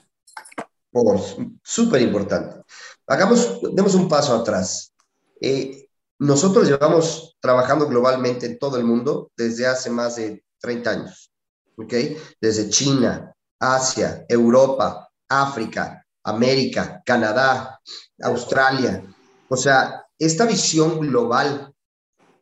Por, 0.90 1.20
súper 1.62 2.00
importante. 2.00 2.62
Hagamos, 3.06 3.60
demos 3.74 3.94
un 3.94 4.08
paso 4.08 4.34
atrás. 4.34 4.92
Eh, 5.40 5.88
nosotros 6.18 6.66
llevamos 6.66 7.36
trabajando 7.38 7.86
globalmente 7.86 8.46
en 8.46 8.58
todo 8.58 8.78
el 8.78 8.84
mundo 8.84 9.30
desde 9.36 9.66
hace 9.66 9.90
más 9.90 10.16
de 10.16 10.42
30 10.60 10.90
años, 10.90 11.30
¿ok? 11.76 11.92
Desde 12.40 12.70
China, 12.70 13.35
Asia, 13.58 14.24
Europa, 14.28 15.08
África, 15.28 16.04
América, 16.24 17.02
Canadá, 17.04 17.80
Australia. 18.22 19.02
O 19.48 19.56
sea, 19.56 20.04
esta 20.18 20.44
visión 20.46 21.00
global 21.00 21.72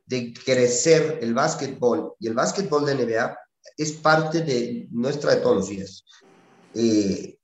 de 0.06 0.32
crecer 0.32 1.18
el 1.22 1.34
básquetbol 1.34 2.14
y 2.18 2.28
el 2.28 2.34
básquetbol 2.34 2.84
de 2.84 2.94
NBA 2.94 3.38
es 3.76 3.92
parte 3.92 4.42
de 4.42 4.86
nuestra 4.90 5.34
de 5.34 5.40
todos 5.40 5.56
los 5.56 5.68
días. 5.68 6.04
Eh, 6.74 7.38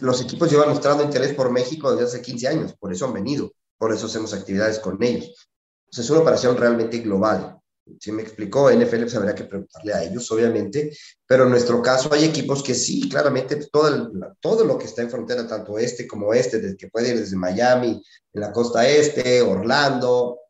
los 0.00 0.20
equipos 0.22 0.50
llevan 0.50 0.68
mostrando 0.68 1.02
interés 1.02 1.34
por 1.34 1.50
México 1.50 1.90
desde 1.90 2.04
hace 2.04 2.22
15 2.22 2.48
años, 2.48 2.74
por 2.78 2.92
eso 2.92 3.06
han 3.06 3.14
venido, 3.14 3.52
por 3.78 3.92
eso 3.92 4.06
hacemos 4.06 4.32
actividades 4.32 4.78
con 4.78 5.02
ellos. 5.02 5.48
es 5.90 6.10
una 6.10 6.20
operación 6.20 6.56
realmente 6.56 6.98
global. 6.98 7.55
Si 8.00 8.10
me 8.10 8.22
explicó, 8.22 8.70
NFL 8.70 9.02
pues 9.02 9.14
habría 9.14 9.34
que 9.34 9.44
preguntarle 9.44 9.94
a 9.94 10.02
ellos, 10.02 10.30
obviamente, 10.32 10.96
pero 11.26 11.44
en 11.44 11.50
nuestro 11.50 11.80
caso 11.80 12.12
hay 12.12 12.24
equipos 12.24 12.62
que 12.62 12.74
sí, 12.74 13.08
claramente, 13.08 13.56
pues, 13.56 13.70
todo, 13.70 14.10
todo 14.40 14.64
lo 14.64 14.76
que 14.76 14.86
está 14.86 15.02
en 15.02 15.10
frontera, 15.10 15.46
tanto 15.46 15.78
este 15.78 16.06
como 16.06 16.34
este, 16.34 16.58
desde 16.58 16.76
que 16.76 16.88
puede 16.88 17.10
ir 17.10 17.18
desde 17.18 17.36
Miami, 17.36 18.02
en 18.32 18.40
la 18.40 18.52
costa 18.52 18.86
este, 18.88 19.40
Orlando, 19.40 20.40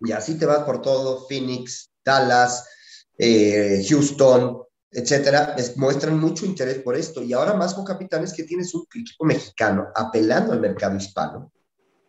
y 0.00 0.12
así 0.12 0.38
te 0.38 0.46
vas 0.46 0.60
por 0.60 0.82
todo, 0.82 1.26
Phoenix, 1.26 1.90
Dallas, 2.04 2.64
eh, 3.18 3.84
Houston, 3.88 4.62
etcétera, 4.90 5.56
muestran 5.76 6.18
mucho 6.18 6.46
interés 6.46 6.78
por 6.78 6.96
esto. 6.96 7.22
Y 7.22 7.32
ahora 7.32 7.54
más 7.54 7.74
con 7.74 7.84
Capitanes 7.84 8.32
que 8.32 8.44
tienes 8.44 8.74
un 8.74 8.86
equipo 8.94 9.24
mexicano 9.24 9.88
apelando 9.94 10.52
al 10.52 10.60
mercado 10.60 10.96
hispano 10.96 11.52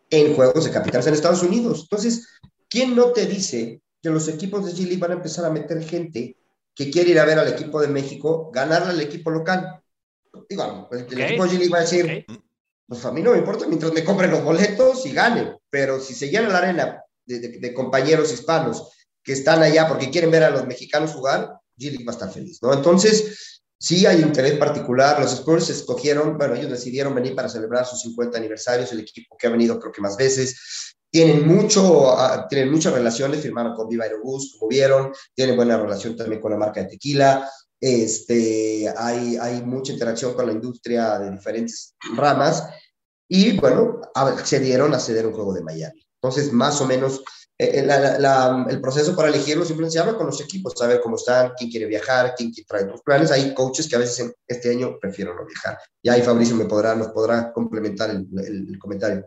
en 0.08 0.34
juegos 0.36 0.64
de 0.64 0.70
capitales 0.70 1.06
en 1.06 1.14
Estados 1.14 1.42
Unidos. 1.42 1.80
Entonces, 1.82 2.28
¿quién 2.68 2.94
no 2.94 3.06
te 3.10 3.26
dice 3.26 3.82
que 4.02 4.10
los 4.10 4.28
equipos 4.28 4.64
de 4.64 4.72
G 4.72 4.98
van 4.98 5.12
a 5.12 5.14
empezar 5.14 5.44
a 5.44 5.50
meter 5.50 5.82
gente 5.82 6.36
que 6.74 6.90
quiere 6.90 7.10
ir 7.10 7.18
a 7.18 7.24
ver 7.24 7.38
al 7.38 7.48
equipo 7.48 7.80
de 7.80 7.88
México, 7.88 8.50
ganarle 8.52 8.90
al 8.90 9.00
equipo 9.00 9.30
local? 9.30 9.82
Digo, 10.48 10.88
el, 10.92 11.00
equipo 11.00 11.46
de 11.46 11.58
G 11.58 11.72
va 11.72 11.78
a 11.78 11.80
decir, 11.80 12.26
pues 12.86 13.04
a 13.04 13.12
mí 13.12 13.22
no 13.22 13.32
me 13.32 13.38
importa 13.38 13.66
mientras 13.66 13.92
me 13.92 14.04
compren 14.04 14.30
los 14.30 14.44
boletos 14.44 15.04
y 15.06 15.12
gane, 15.12 15.56
pero 15.70 16.00
si 16.00 16.14
se 16.14 16.28
llena 16.28 16.48
la 16.48 16.58
arena 16.58 17.02
de, 17.24 17.74
compañeros 17.74 18.32
hispanos 18.32 18.90
que 19.22 19.32
están 19.32 19.62
allá 19.62 19.88
porque 19.88 20.10
quieren 20.10 20.30
ver 20.30 20.44
a 20.44 20.50
los 20.50 20.66
mexicanos 20.66 21.12
jugar, 21.12 21.58
G 21.78 22.06
va 22.06 22.12
a 22.12 22.14
estar 22.14 22.32
feliz, 22.32 22.58
¿no? 22.62 22.72
Entonces, 22.72 23.62
sí 23.78 24.06
hay 24.06 24.20
interés 24.20 24.58
particular. 24.58 25.20
Los 25.20 25.32
Spurs 25.32 25.68
escogieron, 25.70 26.38
bueno, 26.38 26.54
ellos 26.54 26.70
decidieron 26.70 27.14
venir 27.14 27.34
para 27.34 27.48
celebrar 27.48 27.84
sus 27.86 28.00
50 28.02 28.38
aniversarios, 28.38 28.92
el 28.92 29.00
equipo 29.00 29.36
que 29.36 29.46
ha 29.46 29.50
venido 29.50 29.78
creo 29.80 29.92
que 29.92 30.00
más 30.00 30.16
veces. 30.16 30.94
Tienen, 31.16 31.48
mucho, 31.48 32.12
uh, 32.12 32.46
tienen 32.46 32.70
muchas 32.70 32.92
relaciones, 32.92 33.40
firmaron 33.40 33.74
con 33.74 33.88
Viva 33.88 34.04
Aerobús, 34.04 34.54
como 34.58 34.68
vieron, 34.68 35.14
tienen 35.34 35.56
buena 35.56 35.78
relación 35.78 36.14
también 36.14 36.42
con 36.42 36.50
la 36.50 36.58
marca 36.58 36.82
de 36.82 36.88
tequila. 36.88 37.50
Este, 37.80 38.86
hay, 38.94 39.38
hay 39.38 39.62
mucha 39.62 39.94
interacción 39.94 40.34
con 40.34 40.44
la 40.44 40.52
industria 40.52 41.18
de 41.18 41.30
diferentes 41.30 41.94
ramas 42.14 42.68
y 43.26 43.58
bueno, 43.58 44.02
accedieron 44.14 44.92
a 44.92 44.98
ceder 44.98 45.26
un 45.26 45.32
juego 45.32 45.54
de 45.54 45.62
Miami. 45.62 46.06
Entonces, 46.20 46.52
más 46.52 46.82
o 46.82 46.86
menos, 46.86 47.22
eh, 47.58 47.82
eh, 47.82 48.66
el 48.68 48.80
proceso 48.82 49.16
para 49.16 49.28
elegirlo 49.28 49.64
simplemente 49.64 49.94
se 49.94 50.00
habla 50.00 50.18
con 50.18 50.26
los 50.26 50.38
equipos, 50.42 50.74
saber 50.76 51.00
cómo 51.00 51.16
están, 51.16 51.52
quién 51.56 51.70
quiere 51.70 51.86
viajar, 51.86 52.34
quién 52.36 52.52
trae 52.68 52.84
tus 52.84 53.00
planes. 53.00 53.30
Hay 53.30 53.54
coaches 53.54 53.88
que 53.88 53.96
a 53.96 54.00
veces 54.00 54.34
este 54.46 54.70
año 54.70 54.98
prefieren 55.00 55.34
no 55.34 55.46
viajar. 55.46 55.78
Y 56.02 56.10
ahí 56.10 56.20
Fabricio 56.20 56.56
me 56.56 56.66
podrá, 56.66 56.94
nos 56.94 57.08
podrá 57.08 57.54
complementar 57.54 58.10
el, 58.10 58.28
el, 58.38 58.78
comentario. 58.78 59.26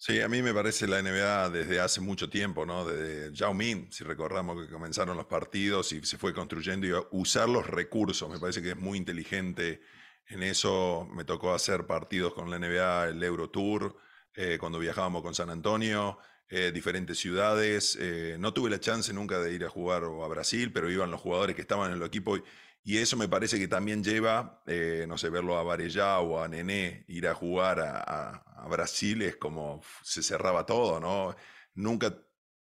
Sí, 0.00 0.20
a 0.20 0.28
mí 0.28 0.42
me 0.42 0.54
parece 0.54 0.86
la 0.86 1.02
NBA 1.02 1.50
desde 1.50 1.80
hace 1.80 2.00
mucho 2.00 2.30
tiempo, 2.30 2.64
¿no? 2.64 2.84
Desde 2.84 3.34
Yao 3.34 3.52
Min, 3.52 3.90
si 3.90 4.04
recordamos 4.04 4.64
que 4.64 4.72
comenzaron 4.72 5.16
los 5.16 5.26
partidos 5.26 5.92
y 5.92 6.04
se 6.04 6.16
fue 6.18 6.32
construyendo 6.32 6.86
y 6.86 6.92
usar 7.10 7.48
los 7.48 7.66
recursos. 7.66 8.30
Me 8.30 8.38
parece 8.38 8.62
que 8.62 8.70
es 8.70 8.76
muy 8.76 8.96
inteligente 8.96 9.80
en 10.28 10.44
eso. 10.44 11.08
Me 11.12 11.24
tocó 11.24 11.52
hacer 11.52 11.84
partidos 11.86 12.32
con 12.32 12.48
la 12.48 12.60
NBA, 12.60 13.08
el 13.08 13.22
Euro 13.24 13.50
Tour, 13.50 13.96
eh, 14.34 14.56
cuando 14.60 14.78
viajábamos 14.78 15.20
con 15.22 15.34
San 15.34 15.50
Antonio, 15.50 16.18
eh, 16.50 16.72
diferentes 16.72 17.18
ciudades. 17.18 17.96
Eh, 18.00 18.36
no 18.38 18.52
tuve 18.52 18.70
la 18.70 18.80
chance 18.80 19.12
nunca 19.12 19.38
de 19.38 19.52
ir 19.52 19.64
a 19.64 19.70
jugar 19.70 20.04
a 20.04 20.28
Brasil, 20.28 20.72
pero 20.72 20.90
iban 20.90 21.10
los 21.10 21.20
jugadores 21.20 21.54
que 21.54 21.62
estaban 21.62 21.90
en 21.90 21.98
el 21.98 22.02
equipo. 22.02 22.36
Y 22.84 22.98
eso 22.98 23.16
me 23.16 23.28
parece 23.28 23.58
que 23.58 23.68
también 23.68 24.02
lleva, 24.02 24.62
no 25.06 25.18
sé, 25.18 25.28
verlo 25.28 25.58
a 25.58 25.62
Varellá 25.62 26.20
o 26.20 26.42
a 26.42 26.48
Nené, 26.48 27.04
ir 27.08 27.28
a 27.28 27.34
jugar 27.34 27.80
a, 27.80 28.66
Brasil 28.70 29.22
es 29.22 29.36
como 29.36 29.82
se 30.02 30.22
cerraba 30.22 30.64
todo, 30.64 31.00
¿no? 31.00 31.36
Nunca 31.74 32.14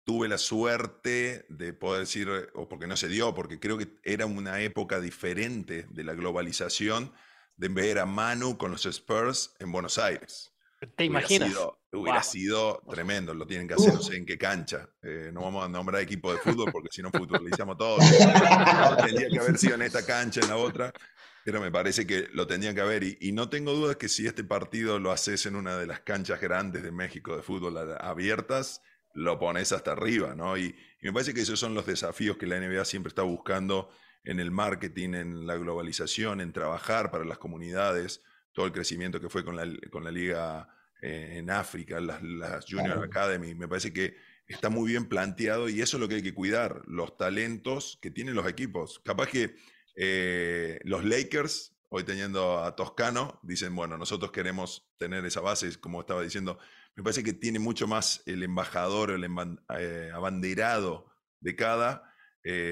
tuve 0.04 0.28
la 0.28 0.38
suerte 0.38 1.46
de 1.48 1.72
poder 1.72 2.00
decir, 2.00 2.28
o 2.54 2.68
porque 2.68 2.86
no 2.86 2.96
se 2.96 3.08
dio, 3.08 3.34
porque 3.34 3.58
creo 3.58 3.78
que 3.78 3.96
era 4.02 4.26
una 4.26 4.60
época 4.60 5.00
diferente 5.00 5.86
de 5.90 6.04
la 6.04 6.14
globalización, 6.14 7.12
de 7.56 7.68
ver 7.68 7.98
a 7.98 8.06
Manu 8.06 8.58
con 8.58 8.70
los 8.70 8.86
Spurs 8.86 9.54
en 9.58 9.72
Buenos 9.72 9.98
Aires. 9.98 10.52
¿Te 10.96 11.04
imaginas? 11.04 11.56
Hubiera 12.00 12.22
sido 12.22 12.82
tremendo, 12.90 13.34
lo 13.34 13.46
tienen 13.46 13.68
que 13.68 13.74
hacer, 13.74 13.94
no 13.94 14.02
sé 14.02 14.16
en 14.16 14.26
qué 14.26 14.38
cancha. 14.38 14.88
Eh, 15.02 15.30
no 15.32 15.42
vamos 15.42 15.64
a 15.64 15.68
nombrar 15.68 16.02
equipo 16.02 16.32
de 16.32 16.38
fútbol 16.38 16.70
porque 16.72 16.88
si 16.90 17.02
no 17.02 17.10
futbolizamos 17.10 17.76
todos. 17.76 18.00
tendría 19.04 19.28
que 19.28 19.38
haber 19.38 19.58
sido 19.58 19.74
en 19.74 19.82
esta 19.82 20.04
cancha, 20.04 20.40
en 20.40 20.48
la 20.48 20.56
otra, 20.56 20.92
pero 21.44 21.60
me 21.60 21.70
parece 21.70 22.06
que 22.06 22.28
lo 22.32 22.46
tendrían 22.46 22.74
que 22.74 22.80
haber. 22.80 23.04
Y, 23.04 23.32
no 23.32 23.48
tengo 23.48 23.72
dudas 23.72 23.96
que 23.96 24.08
si 24.08 24.26
este 24.26 24.44
partido 24.44 24.98
lo 24.98 25.12
haces 25.12 25.46
en 25.46 25.56
una 25.56 25.76
de 25.76 25.86
las 25.86 26.00
canchas 26.00 26.40
grandes 26.40 26.82
de 26.82 26.92
México 26.92 27.36
de 27.36 27.42
fútbol 27.42 27.76
abiertas, 28.00 28.82
lo 29.12 29.38
pones 29.38 29.72
hasta 29.72 29.92
arriba, 29.92 30.34
¿no? 30.34 30.56
Y, 30.56 30.74
y 31.00 31.06
me 31.06 31.12
parece 31.12 31.34
que 31.34 31.42
esos 31.42 31.60
son 31.60 31.74
los 31.74 31.86
desafíos 31.86 32.36
que 32.36 32.46
la 32.46 32.58
NBA 32.58 32.84
siempre 32.84 33.08
está 33.08 33.22
buscando 33.22 33.90
en 34.24 34.40
el 34.40 34.50
marketing, 34.50 35.14
en 35.14 35.46
la 35.46 35.56
globalización, 35.56 36.40
en 36.40 36.52
trabajar 36.52 37.10
para 37.10 37.24
las 37.24 37.38
comunidades 37.38 38.22
todo 38.54 38.66
el 38.66 38.72
crecimiento 38.72 39.20
que 39.20 39.28
fue 39.28 39.44
con 39.44 39.56
la, 39.56 39.66
con 39.90 40.04
la 40.04 40.10
liga 40.10 40.68
en 41.04 41.50
África, 41.50 42.00
las, 42.00 42.64
Junior 42.66 43.04
Academy, 43.04 43.54
me 43.54 43.68
parece 43.68 43.92
que 43.92 44.16
está 44.46 44.70
muy 44.70 44.90
bien 44.90 45.06
planteado 45.06 45.68
y 45.68 45.82
eso 45.82 45.96
es 45.96 46.00
lo 46.00 46.08
que 46.08 46.16
hay 46.16 46.22
que 46.22 46.34
cuidar, 46.34 46.82
los 46.86 47.16
talentos 47.18 47.98
que 48.00 48.10
tienen 48.10 48.34
los 48.34 48.48
equipos. 48.48 49.00
Capaz 49.04 49.28
que 49.28 49.54
eh, 49.96 50.80
los 50.84 51.04
Lakers, 51.04 51.76
hoy 51.90 52.04
teniendo 52.04 52.62
a 52.64 52.74
Toscano, 52.74 53.38
dicen, 53.42 53.76
bueno, 53.76 53.98
nosotros 53.98 54.32
queremos 54.32 54.88
tener 54.96 55.24
esa 55.26 55.40
base, 55.40 55.78
como 55.78 56.00
estaba 56.00 56.22
diciendo, 56.22 56.58
me 56.96 57.02
parece 57.02 57.22
que 57.22 57.34
tiene 57.34 57.58
mucho 57.58 57.86
más 57.86 58.22
el 58.24 58.42
embajador, 58.42 59.10
el 59.10 59.26
eh, 59.78 60.10
abanderado 60.14 61.06
de 61.40 61.54
cada 61.54 62.10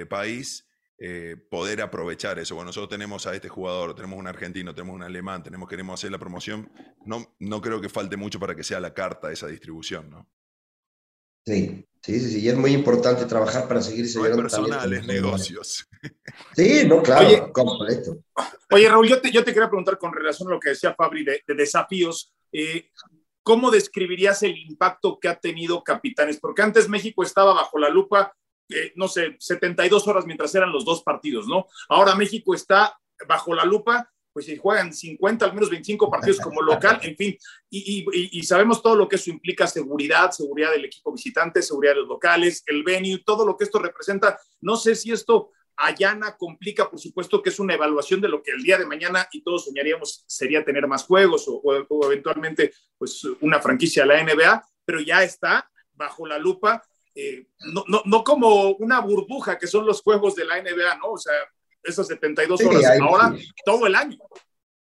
país 0.09 0.69
eh, 1.05 1.37
poder 1.51 1.83
aprovechar 1.83 2.39
eso. 2.39 2.55
Bueno, 2.55 2.69
nosotros 2.69 2.91
tenemos 2.91 3.27
a 3.27 3.35
este 3.35 3.49
jugador, 3.49 3.93
tenemos 3.93 4.17
un 4.21 4.29
argentino, 4.29 4.73
tenemos 4.73 4.95
un 4.95 5.03
alemán, 5.03 5.43
tenemos, 5.43 5.69
queremos 5.69 5.99
hacer 5.99 6.13
la 6.13 6.19
promoción. 6.19 6.71
No, 7.05 7.35
no 7.41 7.61
creo 7.61 7.81
que 7.81 7.89
falte 7.89 8.17
mucho 8.17 8.39
para 8.39 8.55
que 8.55 8.63
sea 8.63 8.79
la 8.79 8.95
carta 8.95 9.33
esa 9.33 9.49
distribución, 9.49 10.09
¿no? 10.11 10.31
Sí, 11.45 11.85
sí, 12.01 12.21
sí, 12.21 12.31
sí. 12.31 12.41
Y 12.43 12.49
es 12.49 12.57
muy 12.57 12.71
importante 12.71 13.25
trabajar 13.25 13.67
para 13.67 13.83
seguir 13.83 14.07
no 14.15 14.37
personales, 14.37 15.05
negocios. 15.05 15.89
Sí, 16.55 16.87
no, 16.87 17.03
claro, 17.03 17.27
oye, 17.27 17.53
completo. 17.53 18.19
Oye, 18.71 18.89
Raúl, 18.89 19.09
yo 19.09 19.21
te, 19.21 19.33
yo 19.33 19.43
te 19.43 19.53
quería 19.53 19.69
preguntar 19.69 19.99
con 19.99 20.13
relación 20.13 20.49
a 20.49 20.53
lo 20.53 20.61
que 20.61 20.71
decía 20.71 20.95
Fabri 20.95 21.25
de, 21.25 21.43
desafíos. 21.49 22.33
Eh, 22.53 22.91
¿Cómo 23.43 23.73
describirías 23.73 24.43
el 24.45 24.57
impacto 24.57 25.19
que 25.21 25.27
ha 25.27 25.35
tenido 25.35 25.83
Capitanes? 25.83 26.39
Porque 26.39 26.63
antes 26.63 26.89
México 26.89 27.25
estaba 27.25 27.55
bajo 27.55 27.77
la 27.77 27.89
lupa 27.89 28.33
eh, 28.75 28.93
no 28.97 29.09
sé, 29.09 29.37
72 29.39 30.07
horas 30.09 30.27
mientras 30.27 30.55
eran 30.55 30.73
los 30.73 30.85
dos 30.85 31.03
partidos, 31.03 31.47
¿no? 31.47 31.67
Ahora 31.89 32.15
México 32.15 32.55
está 32.55 32.99
bajo 33.27 33.55
la 33.55 33.65
lupa, 33.65 34.09
pues 34.33 34.47
si 34.47 34.57
juegan 34.57 34.93
50, 34.93 35.45
al 35.45 35.55
menos 35.55 35.71
25 35.71 36.11
partidos 36.11 36.41
como 36.41 36.63
local, 36.63 36.99
en 37.03 37.17
fin, 37.17 37.37
y, 37.69 38.43
sabemos 38.45 38.83
todo 38.83 38.97
lo 38.97 39.09
que 39.09 39.17
eso 39.17 39.31
implica, 39.31 39.67
seguridad, 39.67 40.31
seguridad 40.31 40.71
del 40.71 40.87
equipo 40.87 41.13
visitante, 41.13 41.63
seguridad 41.63 41.93
de 41.93 42.01
los 42.01 42.09
locales, 42.09 42.63
el 42.67 42.83
venue, 42.83 43.23
todo 43.25 43.47
lo 43.47 43.57
que 43.57 43.65
esto 43.65 43.79
representa. 43.79 44.39
No 44.61 44.77
sé 44.77 44.95
si 44.95 45.13
esto 45.13 45.51
allana, 45.77 46.37
complica, 46.37 46.89
por 46.91 46.99
supuesto 46.99 47.43
que 47.43 47.51
es 47.51 47.59
una 47.59 47.75
evaluación 47.75 48.21
de 48.21 48.29
lo 48.29 48.43
que 48.43 48.53
el 48.53 48.63
día 48.63 48.79
de 48.79 48.87
mañana 48.87 49.29
y 49.33 49.43
todos 49.43 49.65
soñaríamos 49.65 50.25
sería 50.27 50.65
tener 50.65 50.87
más 50.87 51.05
juegos 51.05 51.45
o, 51.49 52.05
eventualmente 52.05 52.73
pues 52.97 53.25
una 53.41 53.61
franquicia 53.61 54.05
de 54.05 54.09
la 54.09 54.23
NBA, 54.23 54.65
pero 54.85 55.01
ya 55.01 55.23
está 55.23 55.71
bajo 55.93 56.27
la 56.27 56.39
lupa 56.39 56.83
eh, 57.15 57.47
no, 57.73 57.85
no, 57.89 58.03
no, 58.05 58.25
como 58.25 58.71
una 58.73 59.01
burbuja 59.01 59.59
que 59.59 59.67
son 59.67 59.85
los 59.85 60.03
juegos 60.03 60.35
de 60.35 60.45
la 60.45 60.61
NBA, 60.63 60.97
¿no? 60.97 61.13
O 61.13 61.19
sea, 61.19 61.35
esas 61.83 62.07
72 62.07 62.61
horas, 62.65 63.01
ahora 63.01 63.37
todo 63.65 63.87
el 63.87 63.95
año. 63.95 64.19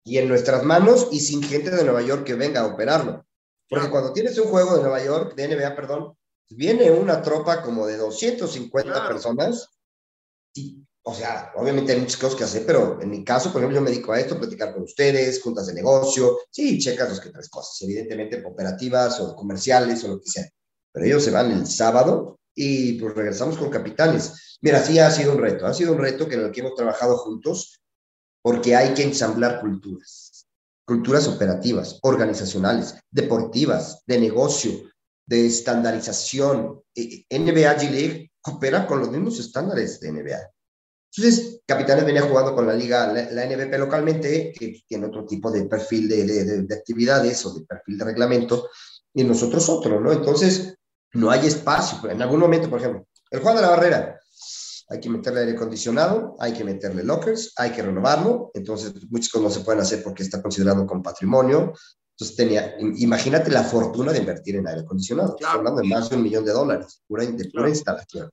Y 0.05 0.19
en 0.19 0.29
nuestras 0.29 0.63
manos 0.63 1.09
y 1.11 1.21
sin 1.21 1.43
gente 1.43 1.71
de 1.71 1.85
Nueva 1.85 2.03
York 2.03 2.25
que 2.25 2.35
venga 2.35 2.61
a 2.61 2.67
operarlo. 2.67 3.27
Porque 3.69 3.91
cuando 3.91 4.13
tienes 4.13 4.39
un 4.39 4.49
juego 4.49 4.77
de 4.77 4.83
Nueva 4.83 5.05
York, 5.05 5.35
de 5.35 5.49
NBA, 5.49 5.75
perdón, 5.75 6.17
viene 6.51 6.91
una 6.91 7.21
tropa 7.21 7.61
como 7.63 7.87
de 7.87 7.97
250 7.97 9.09
personas. 9.09 9.69
Y, 10.55 10.87
o 11.03 11.13
sea, 11.13 11.53
obviamente 11.57 11.93
hay 11.93 12.01
muchas 12.01 12.21
cosas 12.21 12.39
que 12.39 12.45
hacer, 12.45 12.65
pero 12.65 13.01
en 13.03 13.11
mi 13.11 13.25
caso, 13.25 13.53
por 13.53 13.61
ejemplo, 13.61 13.81
yo 13.81 13.85
me 13.85 13.91
dedico 13.91 14.13
a 14.13 14.21
esto, 14.21 14.39
platicar 14.39 14.73
con 14.73 14.85
ustedes, 14.85 15.43
juntas 15.43 15.67
de 15.67 15.75
negocio, 15.75 16.39
sí, 16.51 16.79
checas 16.79 17.11
dos 17.11 17.21
que 17.21 17.31
tres 17.31 17.49
cosas, 17.49 17.77
evidentemente 17.83 18.43
operativas 18.45 19.21
o 19.21 19.35
comerciales 19.35 20.03
o 20.05 20.09
lo 20.09 20.21
que 20.21 20.31
sea 20.31 20.49
pero 20.97 21.09
ellos 21.09 21.25
se 21.25 21.31
van 21.31 21.53
el 21.53 21.67
sábado 21.67 22.39
y 22.55 22.95
pues 22.95 23.15
regresamos 23.15 23.59
con 23.59 23.69
capitanes. 23.69 24.57
Mira, 24.63 24.83
sí 24.83 24.99
ha 24.99 25.11
sido 25.11 25.35
un 25.35 25.43
reto, 25.43 25.67
ha 25.67 25.75
sido 25.75 25.93
un 25.93 25.99
reto 25.99 26.27
que 26.27 26.37
en 26.37 26.41
el 26.47 26.51
que 26.51 26.61
hemos 26.61 26.75
trabajado 26.75 27.19
juntos 27.19 27.83
porque 28.41 28.75
hay 28.75 28.95
que 28.95 29.03
ensamblar 29.03 29.61
culturas, 29.61 30.47
culturas 30.87 31.29
operativas, 31.29 31.99
organizacionales, 32.01 32.95
deportivas, 33.11 34.05
de 34.07 34.21
negocio, 34.21 34.71
de 35.27 35.45
estandarización. 35.45 36.81
E, 36.95 37.27
NBA 37.29 37.77
G 37.77 37.91
League 37.91 38.31
opera 38.47 38.87
con 38.87 39.01
los 39.01 39.11
mismos 39.11 39.39
estándares 39.39 40.01
de 40.01 40.13
NBA. 40.13 40.51
Entonces, 41.15 41.61
Capitanes 41.67 42.07
venía 42.07 42.23
jugando 42.23 42.55
con 42.55 42.67
la 42.67 42.73
liga, 42.73 43.13
la, 43.13 43.45
NBP 43.45 43.79
localmente, 43.79 44.55
que 44.59 44.83
tiene 44.89 45.09
otro 45.09 45.27
tipo 45.27 45.51
de 45.51 45.67
perfil 45.67 46.09
de, 46.09 46.25
de, 46.25 46.63
de, 46.63 46.75
actividades 46.75 47.45
o 47.45 47.53
de 47.53 47.67
perfil 47.67 47.99
de 47.99 48.05
reglamento, 48.07 48.71
y 49.13 49.25
nosotros 49.25 49.69
otro, 49.69 49.99
¿no? 49.99 50.13
Entonces, 50.13 50.77
no 51.17 51.31
hay 51.31 51.47
espacio. 51.47 52.09
En 52.11 52.21
algún 52.23 52.41
momento, 52.41 52.69
por 52.69 52.81
ejemplo, 52.81 53.07
el 53.31 53.41
Juan 53.41 53.57
de 53.57 53.63
la 53.63 53.71
Barrera, 53.71 54.21
hay 54.89 55.01
que 55.01 55.09
meterle 55.09 55.41
aire 55.41 55.53
acondicionado, 55.53 56.37
hay 56.39 56.53
que 56.53 56.63
meterle 56.63 57.03
lockers, 57.03 57.53
hay 57.57 57.73
que 57.73 57.83
renovarlo. 57.83 58.51
Entonces, 58.55 58.93
muchas 59.11 59.31
cosas 59.31 59.45
no 59.45 59.51
se 59.51 59.61
pueden 59.61 59.81
hacer 59.81 60.03
porque 60.03 60.23
está 60.23 60.41
considerado 60.41 60.87
como 60.87 61.03
patrimonio. 61.03 61.73
Entonces, 62.13 62.37
tenía, 62.37 62.77
imagínate 62.79 63.51
la 63.51 63.65
fortuna 63.65 64.13
de 64.13 64.19
invertir 64.19 64.57
en 64.57 64.69
aire 64.69 64.83
acondicionado. 64.83 65.35
Estamos 65.35 65.57
hablando 65.57 65.83
de 65.83 65.89
más 65.89 66.09
de 66.09 66.17
un 66.17 66.23
millón 66.23 66.45
de 66.45 66.53
dólares, 66.53 67.03
pura, 67.07 67.25
de 67.27 67.51
pura 67.51 67.69
instalación. 67.69 68.31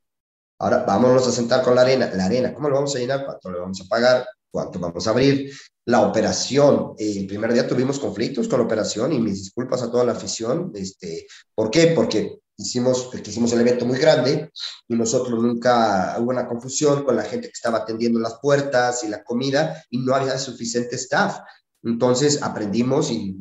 Ahora 0.60 0.84
vámonos 0.86 1.28
a 1.28 1.32
sentar 1.32 1.63
con 1.63 1.75
la 1.75 1.82
arena. 1.82 2.12
La 2.13 2.25
arena, 2.25 2.54
¿cómo 2.54 2.70
lo 2.70 2.75
vamos 2.75 2.96
a 2.96 3.00
llenar? 3.00 3.25
¿Cuánto 3.25 3.52
le 3.52 3.60
vamos 3.60 3.82
a 3.82 3.86
pagar? 3.86 4.28
¿Cuánto 4.52 4.80
vamos 4.80 5.08
a 5.08 5.10
abrir? 5.10 5.52
La 5.86 6.02
operación, 6.02 6.94
el 6.98 7.25
primer 7.25 7.52
día 7.52 7.68
tuvimos 7.68 8.00
conflictos 8.00 8.48
con 8.48 8.60
la 8.60 8.66
operación 8.66 9.12
y 9.12 9.20
mis 9.20 9.40
disculpas 9.40 9.82
a 9.82 9.92
toda 9.92 10.06
la 10.06 10.13
afición. 10.13 10.72
Este, 10.75 11.25
¿Por 11.54 11.72
qué? 11.72 11.88
Porque 11.88 12.43
hicimos, 12.67 13.10
hicimos 13.13 13.53
el 13.53 13.62
evento 13.62 13.86
muy 13.86 14.00
grande 14.00 14.51
y 14.88 14.96
nosotros 14.96 15.39
nunca 15.41 16.15
hubo 16.20 16.32
una 16.32 16.48
confusión 16.48 17.03
con 17.03 17.15
la 17.15 17.24
gente 17.24 17.48
que 17.48 17.53
estaba 17.53 17.79
atendiendo 17.79 18.20
las 18.20 18.39
puertas 18.41 19.03
y 19.03 19.08
la 19.08 19.24
comida 19.24 19.84
y 19.89 20.00
no 20.00 20.15
había 20.15 20.38
suficiente 20.38 20.96
staff. 20.96 21.39
Entonces 21.84 22.41
aprendimos 22.41 23.12
y 23.12 23.36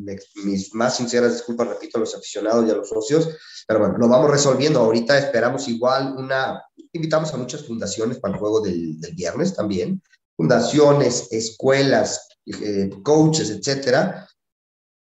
mis 0.44 0.74
más 0.74 0.96
sinceras 0.96 1.32
disculpas, 1.32 1.68
repito, 1.68 1.98
a 1.98 2.00
los 2.00 2.14
aficionados 2.14 2.66
y 2.66 2.70
a 2.70 2.74
los 2.74 2.88
socios, 2.88 3.28
pero 3.66 3.80
bueno, 3.80 3.96
lo 3.98 4.08
vamos 4.08 4.30
resolviendo. 4.30 4.80
Ahorita 4.80 5.16
esperamos 5.16 5.68
igual 5.68 6.14
una, 6.16 6.60
invitamos 6.92 7.32
a 7.32 7.36
muchas 7.36 7.64
fundaciones 7.64 8.18
para 8.18 8.34
el 8.34 8.40
juego 8.40 8.60
del, 8.60 9.00
del 9.00 9.14
viernes 9.14 9.54
también, 9.54 10.02
fundaciones, 10.36 11.28
escuelas, 11.30 12.28
eh, 12.46 12.90
coaches, 13.04 13.50
etcétera, 13.50 14.28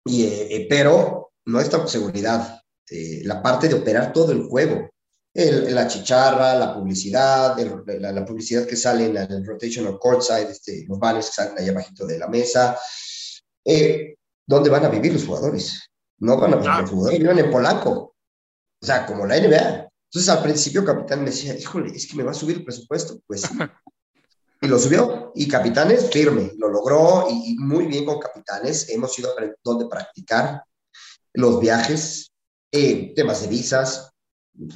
y, 0.04 0.24
eh, 0.24 0.66
pero 0.68 1.32
no 1.46 1.60
está 1.60 1.86
seguridad. 1.86 2.60
Eh, 2.90 3.22
la 3.24 3.42
parte 3.42 3.68
de 3.68 3.74
operar 3.74 4.12
todo 4.12 4.32
el 4.32 4.42
juego, 4.42 4.90
la 5.32 5.86
chicharra, 5.86 6.54
la 6.54 6.74
publicidad, 6.74 7.56
la, 7.86 8.24
publicidad 8.24 8.66
que 8.66 8.76
sale 8.76 9.06
en 9.06 9.16
el 9.16 9.46
rotational 9.46 9.98
courtside, 9.98 10.50
este, 10.50 10.84
los 10.88 10.98
banners 10.98 11.26
que 11.26 11.32
salen 11.32 11.58
ahí 11.58 11.68
abajito 11.68 12.04
de 12.04 12.18
la 12.18 12.26
mesa, 12.26 12.76
eh, 13.64 14.16
¿dónde 14.44 14.70
van 14.70 14.84
a 14.84 14.88
vivir 14.88 15.12
los 15.12 15.24
jugadores? 15.24 15.88
No 16.18 16.36
van 16.36 16.54
a 16.54 16.56
vivir 16.56 16.80
los 16.80 16.90
jugadores, 16.90 17.18
viven 17.20 17.38
en 17.38 17.50
Polanco. 17.50 18.14
O 18.82 18.86
sea, 18.86 19.06
como 19.06 19.26
la 19.26 19.36
NBA. 19.38 19.88
Entonces, 20.10 20.28
al 20.28 20.42
principio, 20.42 20.84
Capitán 20.84 21.20
me 21.20 21.30
decía, 21.30 21.56
híjole, 21.56 21.94
es 21.94 22.06
que 22.06 22.16
me 22.16 22.24
va 22.24 22.32
a 22.32 22.34
subir 22.34 22.56
el 22.56 22.64
presupuesto. 22.64 23.20
Pues 23.26 23.42
sí. 23.42 23.48
Y 24.62 24.68
lo 24.68 24.78
subió. 24.78 25.32
Y 25.34 25.48
Capitanes, 25.48 26.10
firme, 26.10 26.52
lo 26.58 26.68
logró 26.68 27.28
y, 27.30 27.56
muy 27.56 27.86
bien 27.86 28.04
con 28.04 28.18
Capitanes. 28.18 28.90
Hemos 28.90 29.18
ido 29.18 29.30
a 29.30 29.42
donde 29.64 29.86
practicar 29.86 30.62
los 31.32 31.60
viajes, 31.60 32.30
eh, 32.72 33.12
temas 33.14 33.42
de 33.42 33.48
visas. 33.48 34.12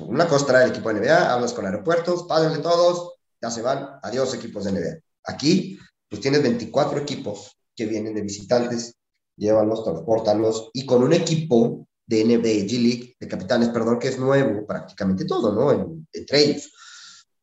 Una 0.00 0.28
cosa 0.28 0.46
trae 0.46 0.64
el 0.64 0.70
equipo 0.70 0.92
de 0.92 1.00
NBA, 1.00 1.32
hablas 1.32 1.52
con 1.52 1.66
aeropuertos, 1.66 2.24
pásenle 2.24 2.58
todos, 2.58 3.14
ya 3.40 3.50
se 3.50 3.62
van. 3.62 3.98
Adiós, 4.02 4.34
equipos 4.34 4.64
de 4.64 4.72
NBA. 4.72 5.00
Aquí, 5.24 5.78
pues 6.08 6.20
tienes 6.20 6.42
24 6.42 6.98
equipos 6.98 7.58
que 7.74 7.86
vienen 7.86 8.14
de 8.14 8.22
visitantes, 8.22 8.96
llévalos, 9.36 9.84
transportanlos, 9.84 10.70
y 10.72 10.86
con 10.86 11.02
un 11.02 11.12
equipo 11.12 11.86
de 12.06 12.24
NBA, 12.24 12.66
G 12.66 12.82
League, 12.82 13.16
de 13.18 13.28
capitanes, 13.28 13.70
perdón, 13.70 13.98
que 13.98 14.08
es 14.08 14.18
nuevo 14.18 14.66
prácticamente 14.66 15.24
todo, 15.24 15.52
¿no? 15.52 16.04
entre 16.12 16.44
ellos. 16.44 16.72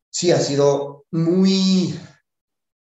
Sí, 0.10 0.32
ha 0.32 0.40
sido 0.40 1.06
muy, 1.12 1.98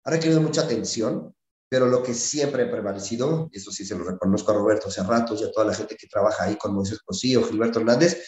ha 0.04 0.12
requerido 0.12 0.42
mucha 0.42 0.62
atención, 0.62 1.36
pero 1.70 1.88
lo 1.88 2.02
que 2.02 2.14
siempre 2.14 2.64
ha 2.64 2.72
prevalecido, 2.72 3.50
eso 3.52 3.72
sí 3.72 3.86
se 3.86 3.98
lo 3.98 4.04
reconozco 4.04 4.52
a 4.52 4.56
Roberto 4.56 4.88
hace 4.88 5.04
ratos 5.04 5.42
y 5.42 5.44
a 5.44 5.52
toda 5.52 5.68
la 5.68 5.74
gente 5.74 5.96
que 5.96 6.08
trabaja 6.08 6.46
ahí 6.46 6.56
con 6.58 6.74
Moisés 6.74 7.00
Cosillo, 7.00 7.44
Gilberto 7.44 7.80
Hernández, 7.80 8.24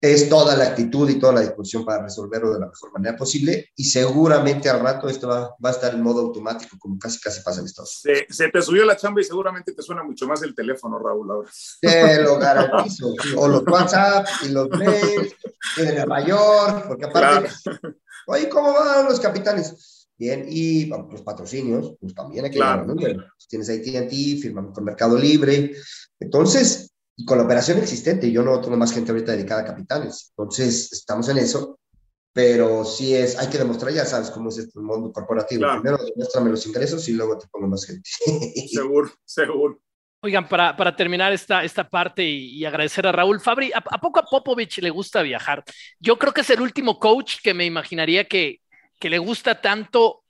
es 0.00 0.28
toda 0.28 0.54
la 0.54 0.64
actitud 0.64 1.08
y 1.08 1.18
toda 1.18 1.32
la 1.32 1.40
disposición 1.40 1.82
para 1.82 2.02
resolverlo 2.02 2.52
de 2.52 2.60
la 2.60 2.66
mejor 2.66 2.92
manera 2.92 3.16
posible 3.16 3.70
y 3.74 3.84
seguramente 3.84 4.68
al 4.68 4.80
rato 4.80 5.08
esto 5.08 5.28
va, 5.28 5.56
va 5.64 5.70
a 5.70 5.72
estar 5.72 5.94
en 5.94 6.02
modo 6.02 6.20
automático 6.20 6.76
como 6.78 6.98
casi 6.98 7.18
casi 7.20 7.40
pasa 7.40 7.60
en 7.60 7.66
Estados 7.66 8.04
Unidos. 8.04 8.26
Se, 8.28 8.34
se, 8.34 8.50
te 8.50 8.60
subió 8.60 8.84
la 8.84 8.98
chamba 8.98 9.22
y 9.22 9.24
seguramente 9.24 9.72
te 9.72 9.80
suena 9.80 10.02
mucho 10.02 10.26
más 10.26 10.42
el 10.42 10.54
teléfono, 10.54 10.98
Raúl, 10.98 11.30
ahora. 11.30 11.50
Te 11.80 12.22
lo 12.22 12.36
garantizo. 12.38 13.14
o 13.38 13.48
los 13.48 13.62
WhatsApp 13.66 14.26
y 14.42 14.48
los 14.48 14.68
mails 14.68 15.34
de 15.78 15.94
Nueva 15.94 16.26
York, 16.26 16.84
porque 16.86 17.06
aparte, 17.06 17.48
claro. 17.62 17.96
oye, 18.26 18.48
¿cómo 18.50 18.74
van 18.74 19.06
los 19.06 19.18
capitanes? 19.18 19.93
Bien, 20.16 20.46
y 20.48 20.86
los 20.86 21.22
patrocinios, 21.22 21.96
pues 22.00 22.14
también 22.14 22.44
hay 22.44 22.50
que 22.50 22.58
claro. 22.58 22.86
número. 22.86 23.24
Tienes 23.48 23.68
AT&T, 23.68 24.38
firman 24.40 24.72
con 24.72 24.84
Mercado 24.84 25.18
Libre. 25.18 25.74
Entonces, 26.20 26.94
y 27.16 27.24
con 27.24 27.38
la 27.38 27.44
operación 27.44 27.78
existente, 27.78 28.30
yo 28.30 28.42
no 28.42 28.60
tengo 28.60 28.76
más 28.76 28.92
gente 28.92 29.12
ahorita 29.12 29.32
dedicada 29.32 29.62
a 29.62 29.66
capitales, 29.66 30.32
entonces 30.36 30.92
estamos 30.92 31.28
en 31.28 31.38
eso, 31.38 31.78
pero 32.32 32.84
sí 32.84 33.14
es, 33.14 33.38
hay 33.38 33.48
que 33.48 33.58
demostrar, 33.58 33.92
ya 33.92 34.04
sabes 34.04 34.30
cómo 34.30 34.48
es 34.48 34.58
este 34.58 34.80
mundo 34.80 35.12
corporativo, 35.12 35.60
claro. 35.60 35.80
primero 35.80 36.04
demuéstrame 36.04 36.50
los 36.50 36.66
ingresos 36.66 37.08
y 37.08 37.12
luego 37.12 37.38
te 37.38 37.46
pongo 37.46 37.68
más 37.68 37.86
gente. 37.86 38.10
seguro, 38.68 39.10
seguro. 39.24 39.80
Oigan, 40.22 40.48
para, 40.48 40.74
para 40.74 40.96
terminar 40.96 41.32
esta, 41.34 41.62
esta 41.62 41.88
parte 41.88 42.24
y, 42.24 42.56
y, 42.56 42.64
agradecer 42.64 43.06
a 43.06 43.12
Raúl 43.12 43.40
Fabri, 43.40 43.70
¿a, 43.72 43.78
¿a, 43.78 44.00
poco 44.00 44.18
a 44.18 44.24
Popovich 44.24 44.78
le 44.78 44.88
gusta 44.88 45.20
viajar? 45.20 45.62
Yo 46.00 46.18
creo 46.18 46.32
que 46.32 46.40
es 46.40 46.48
el 46.48 46.62
último 46.62 46.98
coach 46.98 47.36
que 47.42 47.52
me 47.52 47.66
imaginaría 47.66 48.24
que, 48.24 48.60
que 49.04 49.10
le 49.10 49.18
gusta 49.18 49.60
tanto 49.60 50.22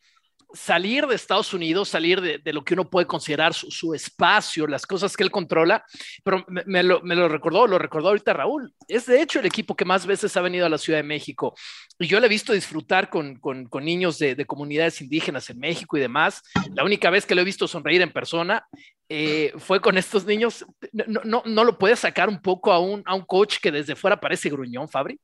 salir 0.53 1.07
de 1.07 1.15
Estados 1.15 1.55
Unidos, 1.55 1.89
salir 1.89 2.21
de, 2.21 2.39
de, 2.39 2.53
lo 2.53 2.65
que 2.65 2.75
uno 2.75 2.91
puede 2.91 3.07
considerar 3.07 3.55
su, 3.55 3.71
su, 3.71 3.95
espacio, 3.95 4.67
las 4.67 4.85
cosas 4.85 5.17
que 5.17 5.23
él 5.23 5.31
controla, 5.31 5.85
pero 6.25 6.45
me, 6.49 6.65
me, 6.67 6.83
lo, 6.83 7.01
me, 7.03 7.15
lo, 7.15 7.29
recordó, 7.29 7.69
lo 7.69 7.79
recordó 7.79 8.09
ahorita 8.09 8.33
Raúl. 8.33 8.75
Es 8.89 9.07
de 9.07 9.23
hecho 9.23 9.39
el 9.39 9.47
equipo 9.47 9.77
que 9.77 9.85
más 9.85 10.07
veces 10.07 10.37
ha 10.37 10.41
venido 10.41 10.67
a 10.67 10.69
la 10.69 10.79
Ciudad 10.79 10.99
de 10.99 11.05
México 11.05 11.55
y 12.01 12.09
yo 12.09 12.19
le 12.19 12.27
he 12.27 12.29
visto 12.29 12.53
disfrutar 12.53 13.11
con, 13.11 13.37
con, 13.37 13.67
con 13.67 13.85
niños 13.85 14.19
de, 14.19 14.35
de, 14.35 14.45
comunidades 14.45 15.01
indígenas 15.01 15.49
en 15.51 15.61
México 15.61 15.97
y 15.97 16.01
demás. 16.01 16.43
La 16.75 16.83
única 16.83 17.11
vez 17.11 17.27
que 17.27 17.37
lo 17.37 17.43
he 17.43 17.45
visto 17.45 17.69
sonreír 17.69 18.03
en 18.03 18.11
persona 18.11 18.67
eh, 19.09 19.53
fue 19.59 19.81
con 19.81 19.97
estos 19.97 20.25
niños. 20.25 20.67
No, 20.91 21.21
no, 21.23 21.45
no 21.47 21.63
lo 21.63 21.79
puede 21.79 21.95
sacar 21.95 22.29
un 22.29 22.43
poco 22.43 22.73
a 22.73 22.81
un, 22.81 23.05
a 23.07 23.15
un 23.15 23.25
coach 23.25 23.59
que 23.63 23.71
desde 23.71 23.95
fuera 23.95 24.19
parece 24.19 24.51
gruñón, 24.51 24.89
Fabri. 24.89 25.17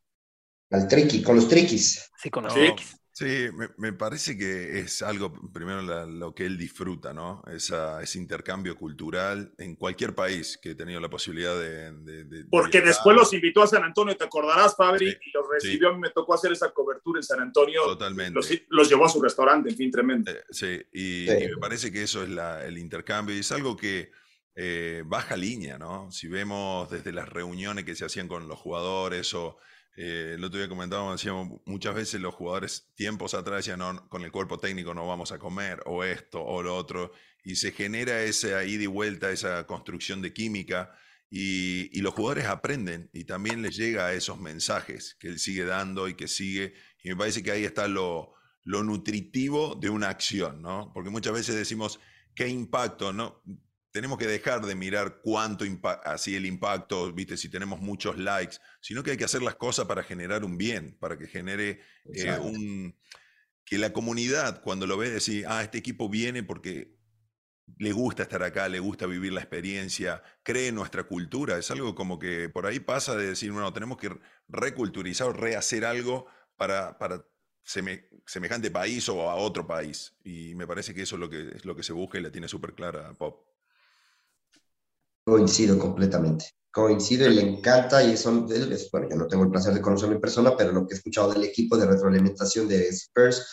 Al 0.71 0.87
triqui, 0.87 1.21
con 1.21 1.35
los 1.35 1.49
triquis. 1.49 2.09
Sí, 2.17 2.31
con 2.31 2.45
los 2.45 2.55
no. 2.55 2.63
triquis. 2.63 3.00
Sí, 3.21 3.51
me, 3.55 3.69
me, 3.77 3.93
parece 3.93 4.35
que 4.39 4.79
es 4.79 5.03
algo, 5.03 5.31
primero, 5.53 5.83
la, 5.83 6.07
lo 6.07 6.35
que 6.35 6.47
él 6.47 6.57
disfruta, 6.57 7.13
¿no? 7.13 7.43
Esa, 7.53 8.01
ese 8.03 8.19
intercambio 8.19 8.75
cultural 8.79 9.53
en 9.59 9.77
cualquier 9.77 10.15
país 10.15 10.57
que 10.57 10.71
he 10.71 10.75
tenido 10.75 11.01
la 11.01 11.11
posibilidad 11.11 11.55
de. 11.55 11.93
de, 11.93 12.25
de 12.25 12.45
Porque 12.51 12.81
de 12.81 12.87
después 12.87 13.15
los 13.15 13.31
invitó 13.35 13.63
a 13.63 13.67
San 13.67 13.85
Antonio, 13.85 14.17
¿te 14.17 14.25
acordarás, 14.25 14.75
Fabri? 14.75 15.11
Sí, 15.11 15.19
y 15.27 15.31
los 15.37 15.47
recibió, 15.53 15.89
sí. 15.89 15.93
a 15.93 15.97
mí 15.97 16.01
me 16.01 16.09
tocó 16.09 16.33
hacer 16.33 16.53
esa 16.53 16.71
cobertura 16.71 17.19
en 17.19 17.25
San 17.25 17.41
Antonio. 17.41 17.83
Totalmente. 17.85 18.33
Los, 18.33 18.51
los 18.71 18.89
llevó 18.89 19.05
a 19.05 19.11
su 19.11 19.21
restaurante, 19.21 19.69
en 19.69 19.77
fin, 19.77 19.91
tremendo. 19.91 20.31
Eh, 20.31 20.43
sí, 20.49 20.81
y, 20.91 21.27
sí, 21.27 21.45
y, 21.45 21.49
me 21.49 21.59
parece 21.59 21.93
que 21.93 22.03
eso 22.03 22.23
es 22.23 22.31
la, 22.31 22.65
el 22.65 22.79
intercambio 22.79 23.37
y 23.37 23.41
es 23.41 23.53
algo 23.53 23.77
que. 23.77 24.11
Eh, 24.57 25.05
baja 25.07 25.37
línea, 25.37 25.79
¿no? 25.79 26.11
Si 26.11 26.27
vemos 26.27 26.91
desde 26.91 27.13
las 27.13 27.29
reuniones 27.29 27.85
que 27.85 27.95
se 27.95 28.05
hacían 28.05 28.29
con 28.29 28.49
los 28.49 28.59
jugadores 28.59 29.33
o 29.33 29.59
eh, 29.97 30.33
el 30.35 30.45
otro 30.45 30.59
día 30.59 30.69
comentábamos, 30.69 31.21
decíamos, 31.21 31.61
muchas 31.67 31.95
veces 31.95 32.21
los 32.21 32.35
jugadores 32.35 32.89
tiempos 32.95 33.35
atrás 33.35 33.59
decían, 33.59 33.81
no, 33.81 34.09
con 34.09 34.23
el 34.23 34.33
cuerpo 34.33 34.59
técnico 34.59 34.95
no 34.95 35.07
vamos 35.07 35.33
a 35.33 35.39
comer, 35.39 35.83
o 35.87 36.05
esto, 36.05 36.43
o 36.43 36.63
lo 36.63 36.77
otro, 36.77 37.13
y 37.45 37.57
se 37.57 37.73
genera 37.73 38.23
esa 38.23 38.65
ida 38.65 38.85
y 38.85 38.87
vuelta, 38.87 39.31
esa 39.31 39.67
construcción 39.67 40.23
de 40.23 40.33
química, 40.33 40.97
y, 41.33 41.97
y, 41.97 42.03
los 42.03 42.15
jugadores 42.15 42.47
aprenden, 42.47 43.09
y 43.13 43.25
también 43.25 43.63
les 43.63 43.77
llega 43.77 44.07
a 44.07 44.13
esos 44.13 44.41
mensajes 44.41 45.17
que 45.21 45.29
él 45.29 45.39
sigue 45.39 45.65
dando 45.65 46.09
y 46.09 46.15
que 46.15 46.27
sigue, 46.27 46.75
y 47.05 47.11
me 47.11 47.17
parece 47.17 47.43
que 47.43 47.53
ahí 47.53 47.65
está 47.65 47.87
lo, 47.87 48.35
lo 48.65 48.83
nutritivo 48.83 49.75
de 49.75 49.91
una 49.91 50.09
acción, 50.09 50.63
¿no? 50.63 50.91
Porque 50.93 51.11
muchas 51.11 51.33
veces 51.33 51.55
decimos, 51.55 52.01
¿qué 52.35 52.49
impacto? 52.49 53.13
¿no? 53.13 53.43
Tenemos 53.93 54.19
que 54.19 54.27
dejar 54.27 54.65
de 54.65 54.75
mirar 54.75 55.21
cuánto 55.23 55.65
así 56.05 56.37
el 56.37 56.47
impacto, 56.47 57.13
viste, 57.13 57.37
si 57.37 57.49
tenemos 57.49 57.81
muchos 57.81 58.19
likes, 58.19 58.57
sino 58.81 59.03
que 59.03 59.13
hay 59.13 59.17
que 59.17 59.25
hacer 59.25 59.43
las 59.43 59.57
cosas 59.57 59.87
para 59.87 60.03
generar 60.03 60.45
un 60.45 60.57
bien, 60.57 60.97
para 61.01 61.19
que 61.19 61.27
genere 61.27 61.81
eh, 62.15 62.39
un 62.39 62.97
que 63.65 63.79
la 63.79 63.93
comunidad 63.93 64.63
cuando 64.63 64.87
lo 64.87 64.97
ve 64.97 65.11
decir, 65.11 65.45
ah, 65.49 65.63
este 65.63 65.79
equipo 65.79 66.09
viene 66.09 66.43
porque 66.43 66.99
le 67.79 67.93
gusta 67.93 68.25
estar 68.25 68.43
acá, 68.43 68.69
le 68.69 68.81
gusta 68.81 69.07
vivir 69.07 69.33
la 69.33 69.41
experiencia, 69.41 70.23
cree 70.43 70.69
en 70.69 70.75
nuestra 70.75 71.05
cultura, 71.05 71.57
es 71.57 71.71
algo 71.71 71.95
como 71.95 72.19
que 72.19 72.49
por 72.49 72.67
ahí 72.67 72.81
pasa 72.81 73.17
de 73.17 73.29
decir, 73.29 73.53
bueno, 73.53 73.73
tenemos 73.73 73.97
que 73.99 74.11
reculturizar 74.49 75.29
o 75.29 75.33
rehacer 75.33 75.85
algo 75.85 76.27
para, 76.57 76.99
para 76.99 77.25
seme, 77.63 78.09
semejante 78.27 78.71
país 78.71 79.09
o 79.09 79.31
a 79.31 79.37
otro 79.37 79.67
país. 79.67 80.17
Y 80.25 80.55
me 80.57 80.67
parece 80.67 80.95
que 80.95 81.03
eso 81.03 81.17
es 81.17 81.21
lo 81.21 81.31
que, 81.31 81.49
es 81.55 81.65
lo 81.65 81.77
que 81.77 81.83
se 81.83 81.93
busca 81.93 82.19
y 82.19 82.23
la 82.23 82.33
tiene 82.33 82.49
súper 82.49 82.75
clara 82.75 83.15
Pop. 83.15 83.50
Coincido 85.25 85.79
completamente. 85.79 86.47
Coincido 86.73 87.29
y 87.29 87.35
le 87.35 87.43
encanta 87.43 88.03
y 88.03 88.17
son, 88.17 88.47
es, 88.51 88.91
bueno, 88.91 89.09
yo 89.11 89.17
no 89.17 89.27
tengo 89.27 89.45
el 89.45 89.51
placer 89.51 89.75
de 89.75 89.81
conocerlo 89.81 90.15
en 90.15 90.21
persona, 90.21 90.57
pero 90.57 90.73
lo 90.73 90.87
que 90.87 90.95
he 90.95 90.97
escuchado 90.97 91.33
del 91.33 91.45
equipo 91.45 91.77
de 91.77 91.87
retroalimentación 91.87 92.69
de 92.69 92.89
Spurs 92.89 93.45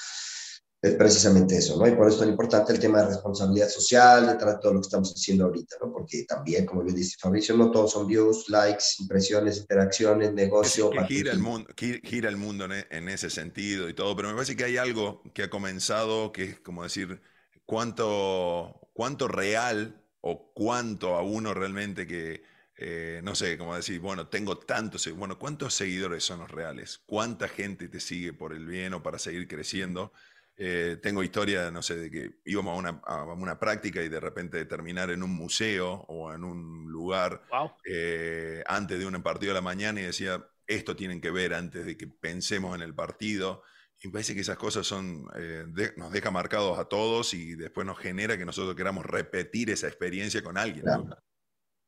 es 0.80 0.94
precisamente 0.94 1.58
eso, 1.58 1.78
¿no? 1.78 1.88
Y 1.88 1.96
por 1.96 2.08
eso 2.08 2.18
es 2.18 2.20
tan 2.20 2.30
importante 2.30 2.72
el 2.72 2.80
tema 2.80 3.00
de 3.00 3.08
responsabilidad 3.08 3.68
social 3.68 4.28
detrás 4.28 4.56
de 4.56 4.60
todo 4.62 4.74
lo 4.74 4.80
que 4.82 4.86
estamos 4.86 5.12
haciendo 5.12 5.46
ahorita, 5.46 5.78
¿no? 5.82 5.92
Porque 5.92 6.24
también, 6.26 6.68
como 6.68 6.84
bien 6.84 6.96
dice 6.96 7.16
Fabricio, 7.20 7.58
no 7.58 7.72
todos 7.72 7.94
son 7.94 8.06
views, 8.06 8.48
likes, 8.50 8.84
impresiones, 9.00 9.58
interacciones, 9.58 10.34
negocio. 10.34 10.92
Es 10.94 11.00
que 11.00 11.06
gira, 11.08 11.32
el 11.32 11.40
mundo, 11.40 11.68
gira 11.76 12.30
el 12.30 12.38
mundo 12.38 12.66
en 12.66 13.10
ese 13.10 13.32
sentido 13.32 13.90
y 13.90 13.96
todo, 13.96 14.16
pero 14.16 14.28
me 14.28 14.36
parece 14.36 14.56
que 14.56 14.66
hay 14.66 14.78
algo 14.78 15.24
que 15.34 15.44
ha 15.44 15.50
comenzado 15.50 16.32
que 16.32 16.44
es 16.44 16.60
como 16.60 16.84
decir, 16.84 17.22
cuánto, 17.66 18.80
cuánto 18.94 19.28
real 19.28 20.04
o 20.22 20.52
cuánto 20.54 21.16
a 21.16 21.22
uno 21.22 21.54
realmente 21.54 22.08
que 22.08 22.44
eh, 22.80 23.22
no 23.24 23.34
sé, 23.34 23.58
como 23.58 23.76
decir, 23.76 24.00
bueno, 24.00 24.28
tengo 24.28 24.60
tantos, 24.60 25.12
bueno, 25.14 25.40
¿cuántos 25.40 25.74
seguidores 25.74 26.24
son 26.24 26.40
los 26.40 26.52
reales? 26.52 27.02
¿Cuánta 27.08 27.48
gente 27.48 27.88
te 27.88 28.00
sigue 28.00 28.34
por 28.34 28.54
el 28.54 28.68
bien 28.68 28.94
o 28.94 29.02
para 29.02 29.18
seguir 29.18 29.48
creciendo? 29.48 30.14
Eh, 30.58 30.98
tengo 31.02 31.24
historia, 31.24 31.72
no 31.72 31.82
sé, 31.82 31.98
de 31.98 32.12
que 32.12 32.40
íbamos 32.46 32.76
a 32.76 32.78
una, 32.78 33.02
a 33.06 33.24
una, 33.34 33.60
práctica 33.60 34.04
y 34.04 34.10
de 34.10 34.20
repente 34.20 34.64
terminar 34.66 35.10
en 35.10 35.24
un 35.24 35.32
museo 35.32 36.06
o 36.08 36.34
en 36.34 36.44
un 36.44 36.92
lugar 36.92 37.44
eh, 37.84 38.64
antes 38.68 39.00
de 39.00 39.06
un 39.06 39.22
partido 39.24 39.52
de 39.54 39.60
la 39.60 39.62
mañana 39.62 40.00
y 40.00 40.04
decía, 40.04 40.48
esto 40.68 40.96
tienen 40.96 41.20
que 41.20 41.32
ver 41.32 41.56
antes 41.56 41.86
de 41.86 41.98
que 41.98 42.08
pensemos 42.08 42.76
en 42.76 42.82
el 42.82 42.94
partido. 42.94 43.64
Y 44.02 44.08
me 44.08 44.14
parece 44.14 44.36
que 44.36 44.42
esas 44.42 44.58
cosas 44.58 44.86
son, 44.86 45.28
eh, 45.36 45.66
nos 45.98 46.12
deja 46.12 46.30
marcados 46.30 46.78
a 46.78 46.86
todos 46.86 47.34
y 47.34 47.56
después 47.56 47.86
nos 47.86 47.98
genera 47.98 48.38
que 48.38 48.46
nosotros 48.46 48.76
queramos 48.76 49.06
repetir 49.06 49.70
esa 49.70 49.88
experiencia 49.88 50.44
con 50.44 50.58
alguien. 50.58 50.86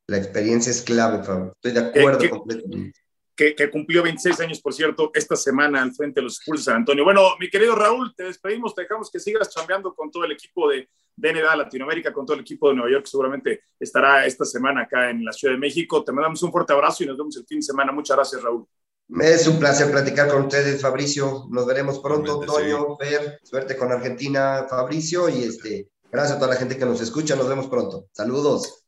La 0.08 0.16
experiencia 0.16 0.70
es 0.70 0.82
clave, 0.82 1.22
Fabio. 1.22 1.52
Estoy 1.54 1.72
de 1.72 1.80
acuerdo 1.80 2.30
completamente 2.30 3.00
que, 3.56 3.70
cumplió 3.70 4.02
26 4.02 4.40
años, 4.40 4.60
por 4.60 4.74
cierto, 4.74 5.10
esta 5.14 5.34
semana 5.34 5.82
al 5.82 5.92
frente 5.94 6.20
de 6.20 6.24
los 6.24 6.38
Spurs 6.38 6.60
de 6.60 6.64
San 6.64 6.76
Antonio. 6.76 7.04
Bueno, 7.04 7.36
mi 7.38 7.48
querido 7.48 7.74
Raúl, 7.74 8.14
te 8.14 8.24
despedimos, 8.24 8.74
te 8.74 8.82
dejamos 8.82 9.10
que 9.10 9.18
sigas 9.18 9.48
chambeando 9.50 9.94
con 9.94 10.10
todo 10.10 10.24
el 10.24 10.32
equipo 10.32 10.68
de, 10.68 10.88
de 11.16 11.32
NBA 11.32 11.56
Latinoamérica, 11.56 12.12
con 12.12 12.26
todo 12.26 12.34
el 12.34 12.42
equipo 12.42 12.68
de 12.68 12.74
Nueva 12.74 12.90
York, 12.90 13.06
seguramente 13.06 13.62
estará 13.78 14.26
esta 14.26 14.44
semana 14.44 14.82
acá 14.82 15.10
en 15.10 15.24
la 15.24 15.32
Ciudad 15.32 15.54
de 15.54 15.60
México. 15.60 16.04
Te 16.04 16.12
mandamos 16.12 16.42
un 16.42 16.52
fuerte 16.52 16.72
abrazo 16.72 17.02
y 17.02 17.06
nos 17.06 17.16
vemos 17.16 17.36
el 17.36 17.46
fin 17.46 17.58
de 17.58 17.62
semana. 17.62 17.92
Muchas 17.92 18.16
gracias, 18.16 18.42
Raúl. 18.42 18.66
Es 19.18 19.46
un 19.48 19.58
placer 19.58 19.90
platicar 19.90 20.28
con 20.28 20.42
ustedes, 20.42 20.80
Fabricio. 20.80 21.46
Nos 21.50 21.66
veremos 21.66 21.98
pronto, 21.98 22.40
Toño, 22.40 22.96
Fer. 22.96 23.40
Suerte 23.42 23.76
con 23.76 23.90
Argentina, 23.90 24.66
Fabricio. 24.70 25.28
Y 25.28 25.42
este, 25.42 25.88
gracias 26.10 26.36
a 26.36 26.38
toda 26.38 26.54
la 26.54 26.60
gente 26.60 26.78
que 26.78 26.84
nos 26.84 27.00
escucha. 27.00 27.34
Nos 27.34 27.48
vemos 27.48 27.66
pronto. 27.66 28.06
Saludos. 28.12 28.84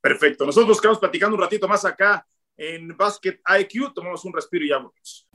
Perfecto. 0.00 0.46
Nosotros 0.46 0.68
nos 0.68 0.80
quedamos 0.80 1.00
platicando 1.00 1.34
un 1.34 1.42
ratito 1.42 1.66
más 1.66 1.84
acá 1.84 2.24
en 2.56 2.96
Basket 2.96 3.40
IQ. 3.60 3.92
Tomamos 3.94 4.24
un 4.24 4.32
respiro 4.32 4.64
y 4.64 4.68
ya 4.68 4.76
volvemos. 4.76 5.28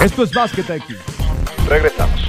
Esto 0.00 0.22
es 0.22 0.32
Basket 0.32 0.76
IQ. 0.76 0.96
Regresamos. 1.68 2.20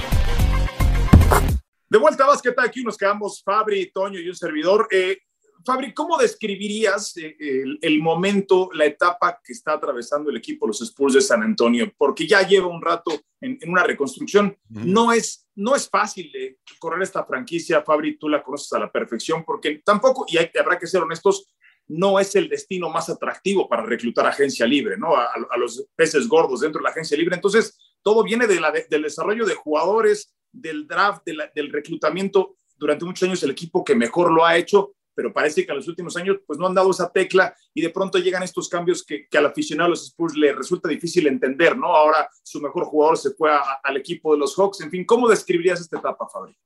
De 1.88 1.98
vuelta 1.98 2.24
a 2.24 2.26
Basket 2.28 2.54
IQ 2.66 2.84
nos 2.84 2.96
quedamos 2.96 3.42
Fabri, 3.44 3.92
Toño 3.92 4.18
y 4.18 4.28
un 4.28 4.34
servidor. 4.34 4.88
Eh, 4.90 5.18
Fabri, 5.64 5.92
¿cómo 5.94 6.16
describirías 6.18 7.16
eh, 7.16 7.36
el, 7.80 8.00
momento, 8.00 8.70
la 8.72 8.86
etapa 8.86 9.40
que 9.42 9.52
está 9.52 9.74
atravesando 9.74 10.30
el 10.30 10.36
equipo 10.36 10.66
los 10.66 10.80
Spurs 10.80 11.14
de 11.14 11.20
San 11.20 11.42
Antonio? 11.42 11.92
Porque 11.96 12.26
ya 12.26 12.46
lleva 12.46 12.66
un 12.66 12.82
rato 12.82 13.12
en, 13.40 13.58
una 13.66 13.82
reconstrucción. 13.82 14.56
no, 14.68 15.12
es, 15.12 15.48
no 15.54 15.74
es 15.74 15.88
fácil 15.88 16.32
correr 16.78 17.02
esta 17.02 17.24
franquicia, 17.24 17.82
Fabri, 17.82 18.16
tú 18.16 18.28
la 18.28 18.42
conoces 18.42 18.72
a 18.72 18.78
la 18.78 18.90
perfección, 18.90 19.44
porque 19.44 19.82
tampoco, 19.84 20.24
y 20.28 20.38
habrá 20.58 20.78
que 20.78 20.86
ser 20.86 21.02
honestos, 21.02 21.54
no 21.88 22.18
es 22.18 22.34
el 22.36 22.48
destino 22.48 22.88
más 22.88 23.08
atractivo 23.08 23.68
para 23.68 23.84
reclutar 23.84 24.26
agencia 24.26 24.66
libre, 24.66 24.96
¿no? 24.96 25.16
A, 25.16 25.56
los 25.58 25.86
peces 25.94 26.28
gordos 26.28 26.60
dentro 26.60 26.78
de 26.78 26.84
la 26.84 26.90
agencia 26.90 27.16
libre. 27.16 27.34
Entonces, 27.34 27.78
todo 28.02 28.22
viene 28.22 28.46
de 28.46 28.60
la, 28.60 28.72
del 28.72 29.02
desarrollo 29.02 29.44
de 29.44 29.54
jugadores, 29.54 30.34
del 30.50 30.86
draft, 30.86 31.22
del 31.24 31.72
reclutamiento. 31.72 32.56
Durante 32.76 33.04
muchos 33.04 33.28
años 33.28 33.42
el 33.42 33.50
equipo 33.50 33.84
que 33.84 33.94
mejor 33.94 34.32
lo 34.32 34.44
ha 34.44 34.56
hecho, 34.56 34.94
pero 35.14 35.32
parece 35.32 35.64
que 35.64 35.72
en 35.72 35.78
los 35.78 35.88
últimos 35.88 36.16
años 36.16 36.38
pues 36.46 36.58
no 36.58 36.66
han 36.66 36.74
dado 36.74 36.90
esa 36.90 37.10
tecla 37.10 37.54
y 37.74 37.82
de 37.82 37.90
pronto 37.90 38.18
llegan 38.18 38.42
estos 38.42 38.68
cambios 38.68 39.04
que, 39.04 39.26
al 39.32 39.46
aficionado 39.46 39.88
de 39.88 39.90
los 39.90 40.06
Spurs 40.06 40.36
le 40.36 40.52
resulta 40.52 40.88
difícil 40.88 41.26
entender, 41.26 41.76
¿no? 41.76 41.94
Ahora 41.94 42.28
su 42.42 42.60
mejor 42.60 42.84
jugador 42.84 43.18
se 43.18 43.30
fue 43.30 43.50
al 43.82 43.96
equipo 43.96 44.32
de 44.32 44.38
los 44.38 44.54
Hawks. 44.56 44.80
En 44.80 44.90
fin, 44.90 45.04
¿cómo 45.04 45.28
describirías 45.28 45.80
esta 45.80 45.98
etapa, 45.98 46.28
Fabri? 46.28 46.56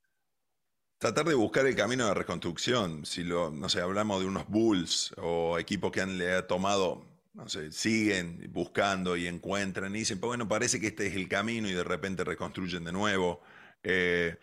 Tratar 0.99 1.27
de 1.27 1.35
buscar 1.35 1.67
el 1.67 1.77
camino 1.77 2.07
de 2.07 2.15
reconstrucción. 2.15 3.05
Si 3.05 3.23
no 3.23 3.69
sé, 3.69 3.81
hablamos 3.81 4.21
de 4.21 4.27
unos 4.27 4.49
Bulls 4.49 5.15
o 5.19 5.59
equipos 5.59 5.93
que 5.93 6.01
han 6.01 6.17
le 6.17 6.33
ha 6.33 6.47
tomado, 6.47 7.05
no 7.35 7.49
sé, 7.49 7.71
siguen 7.71 8.49
buscando 8.51 9.17
y 9.17 9.27
encuentran 9.27 9.95
y 9.95 10.01
dicen, 10.01 10.19
pues 10.19 10.29
bueno, 10.29 10.49
parece 10.49 10.81
que 10.81 10.87
este 10.87 11.07
es 11.07 11.15
el 11.15 11.29
camino 11.29 11.69
y 11.69 11.75
de 11.75 11.85
repente 11.85 12.25
reconstruyen 12.25 12.85
de 12.85 12.93
nuevo. 12.93 13.43
Eh, 13.83 14.37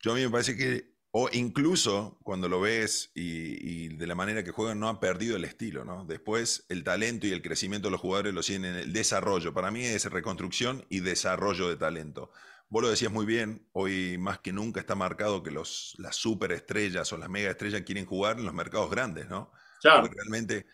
yo 0.00 0.12
a 0.12 0.14
mí 0.14 0.22
me 0.22 0.30
parece 0.30 0.56
que, 0.56 0.89
o 1.12 1.28
incluso 1.32 2.18
cuando 2.22 2.48
lo 2.48 2.60
ves 2.60 3.10
y, 3.14 3.84
y, 3.84 3.88
de 3.88 4.06
la 4.06 4.14
manera 4.14 4.44
que 4.44 4.52
juegan, 4.52 4.78
no 4.78 4.88
han 4.88 5.00
perdido 5.00 5.36
el 5.36 5.44
estilo, 5.44 5.84
¿no? 5.84 6.04
Después 6.04 6.64
el 6.68 6.84
talento 6.84 7.26
y 7.26 7.32
el 7.32 7.42
crecimiento 7.42 7.88
de 7.88 7.92
los 7.92 8.00
jugadores 8.00 8.32
lo 8.32 8.42
siguen 8.42 8.64
en 8.66 8.76
el 8.76 8.92
desarrollo. 8.92 9.52
Para 9.52 9.70
mí 9.70 9.84
es 9.84 10.04
reconstrucción 10.04 10.84
y 10.88 11.00
desarrollo 11.00 11.68
de 11.68 11.76
talento. 11.76 12.30
Vos 12.68 12.82
lo 12.84 12.90
decías 12.90 13.10
muy 13.10 13.26
bien, 13.26 13.66
hoy 13.72 14.16
más 14.18 14.38
que 14.38 14.52
nunca 14.52 14.78
está 14.78 14.94
marcado 14.94 15.42
que 15.42 15.50
los, 15.50 15.96
las 15.98 16.14
superestrellas 16.14 17.12
o 17.12 17.18
las 17.18 17.28
mega 17.28 17.50
estrellas 17.50 17.82
quieren 17.82 18.06
jugar 18.06 18.38
en 18.38 18.44
los 18.44 18.54
mercados 18.54 18.88
grandes, 18.88 19.28
¿no? 19.28 19.50
Claro. 19.80 20.08
realmente, 20.08 20.66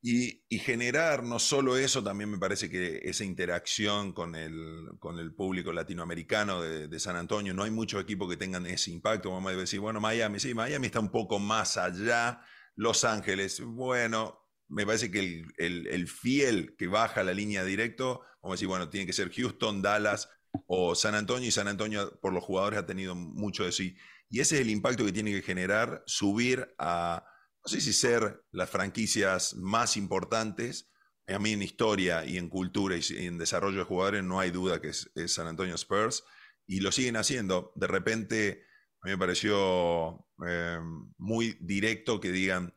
y, 0.00 0.58
generar 0.60 1.24
no 1.24 1.38
solo 1.38 1.76
eso, 1.76 2.04
también 2.04 2.30
me 2.30 2.38
parece 2.38 2.70
que 2.70 3.00
esa 3.02 3.24
interacción 3.24 4.12
con 4.12 4.36
el, 4.36 4.90
con 5.00 5.18
el 5.18 5.34
público 5.34 5.72
latinoamericano 5.72 6.62
de, 6.62 7.00
San 7.00 7.16
Antonio, 7.16 7.52
no 7.52 7.64
hay 7.64 7.70
muchos 7.70 8.02
equipos 8.02 8.28
que 8.28 8.36
tengan 8.36 8.66
ese 8.66 8.90
impacto. 8.92 9.32
Vamos 9.32 9.52
a 9.52 9.56
decir, 9.56 9.80
bueno, 9.80 10.00
Miami, 10.00 10.38
sí, 10.38 10.54
Miami 10.54 10.86
está 10.86 11.00
un 11.00 11.10
poco 11.10 11.38
más 11.38 11.76
allá, 11.76 12.42
Los 12.76 13.04
Ángeles, 13.04 13.60
bueno, 13.60 14.46
me 14.68 14.86
parece 14.86 15.10
que 15.10 15.20
el, 15.20 15.46
el, 15.56 15.86
el 15.88 16.08
fiel 16.08 16.76
que 16.76 16.86
baja 16.86 17.24
la 17.24 17.32
línea 17.32 17.64
directo, 17.64 18.20
vamos 18.42 18.54
a 18.54 18.56
decir, 18.56 18.68
bueno, 18.68 18.88
tiene 18.88 19.06
que 19.06 19.12
ser 19.12 19.32
Houston, 19.32 19.82
Dallas, 19.82 20.28
o 20.66 20.94
San 20.94 21.14
Antonio, 21.14 21.48
y 21.48 21.52
San 21.52 21.68
Antonio 21.68 22.18
por 22.20 22.32
los 22.32 22.44
jugadores 22.44 22.78
ha 22.78 22.86
tenido 22.86 23.14
mucho 23.14 23.64
de 23.64 23.72
sí. 23.72 23.96
Y 24.30 24.40
ese 24.40 24.56
es 24.56 24.60
el 24.60 24.70
impacto 24.70 25.04
que 25.04 25.12
tiene 25.12 25.32
que 25.32 25.42
generar 25.42 26.02
subir 26.06 26.74
a, 26.78 27.24
no 27.68 27.74
sé 27.74 27.82
si 27.82 27.92
ser 27.92 28.42
las 28.50 28.70
franquicias 28.70 29.54
más 29.54 29.98
importantes, 29.98 30.90
a 31.26 31.38
mí 31.38 31.52
en 31.52 31.60
historia 31.60 32.24
y 32.24 32.38
en 32.38 32.48
cultura 32.48 32.96
y 32.96 33.26
en 33.26 33.36
desarrollo 33.36 33.80
de 33.80 33.84
jugadores 33.84 34.24
no 34.24 34.40
hay 34.40 34.50
duda 34.50 34.80
que 34.80 34.88
es, 34.88 35.10
San 35.26 35.46
Antonio 35.46 35.74
Spurs, 35.74 36.24
y 36.66 36.80
lo 36.80 36.90
siguen 36.92 37.16
haciendo. 37.16 37.74
De 37.76 37.86
repente, 37.86 38.64
a 39.02 39.06
mí 39.06 39.10
me 39.10 39.18
pareció 39.18 40.26
eh, 40.46 40.78
muy 41.18 41.58
directo 41.60 42.20
que 42.20 42.32
digan, 42.32 42.72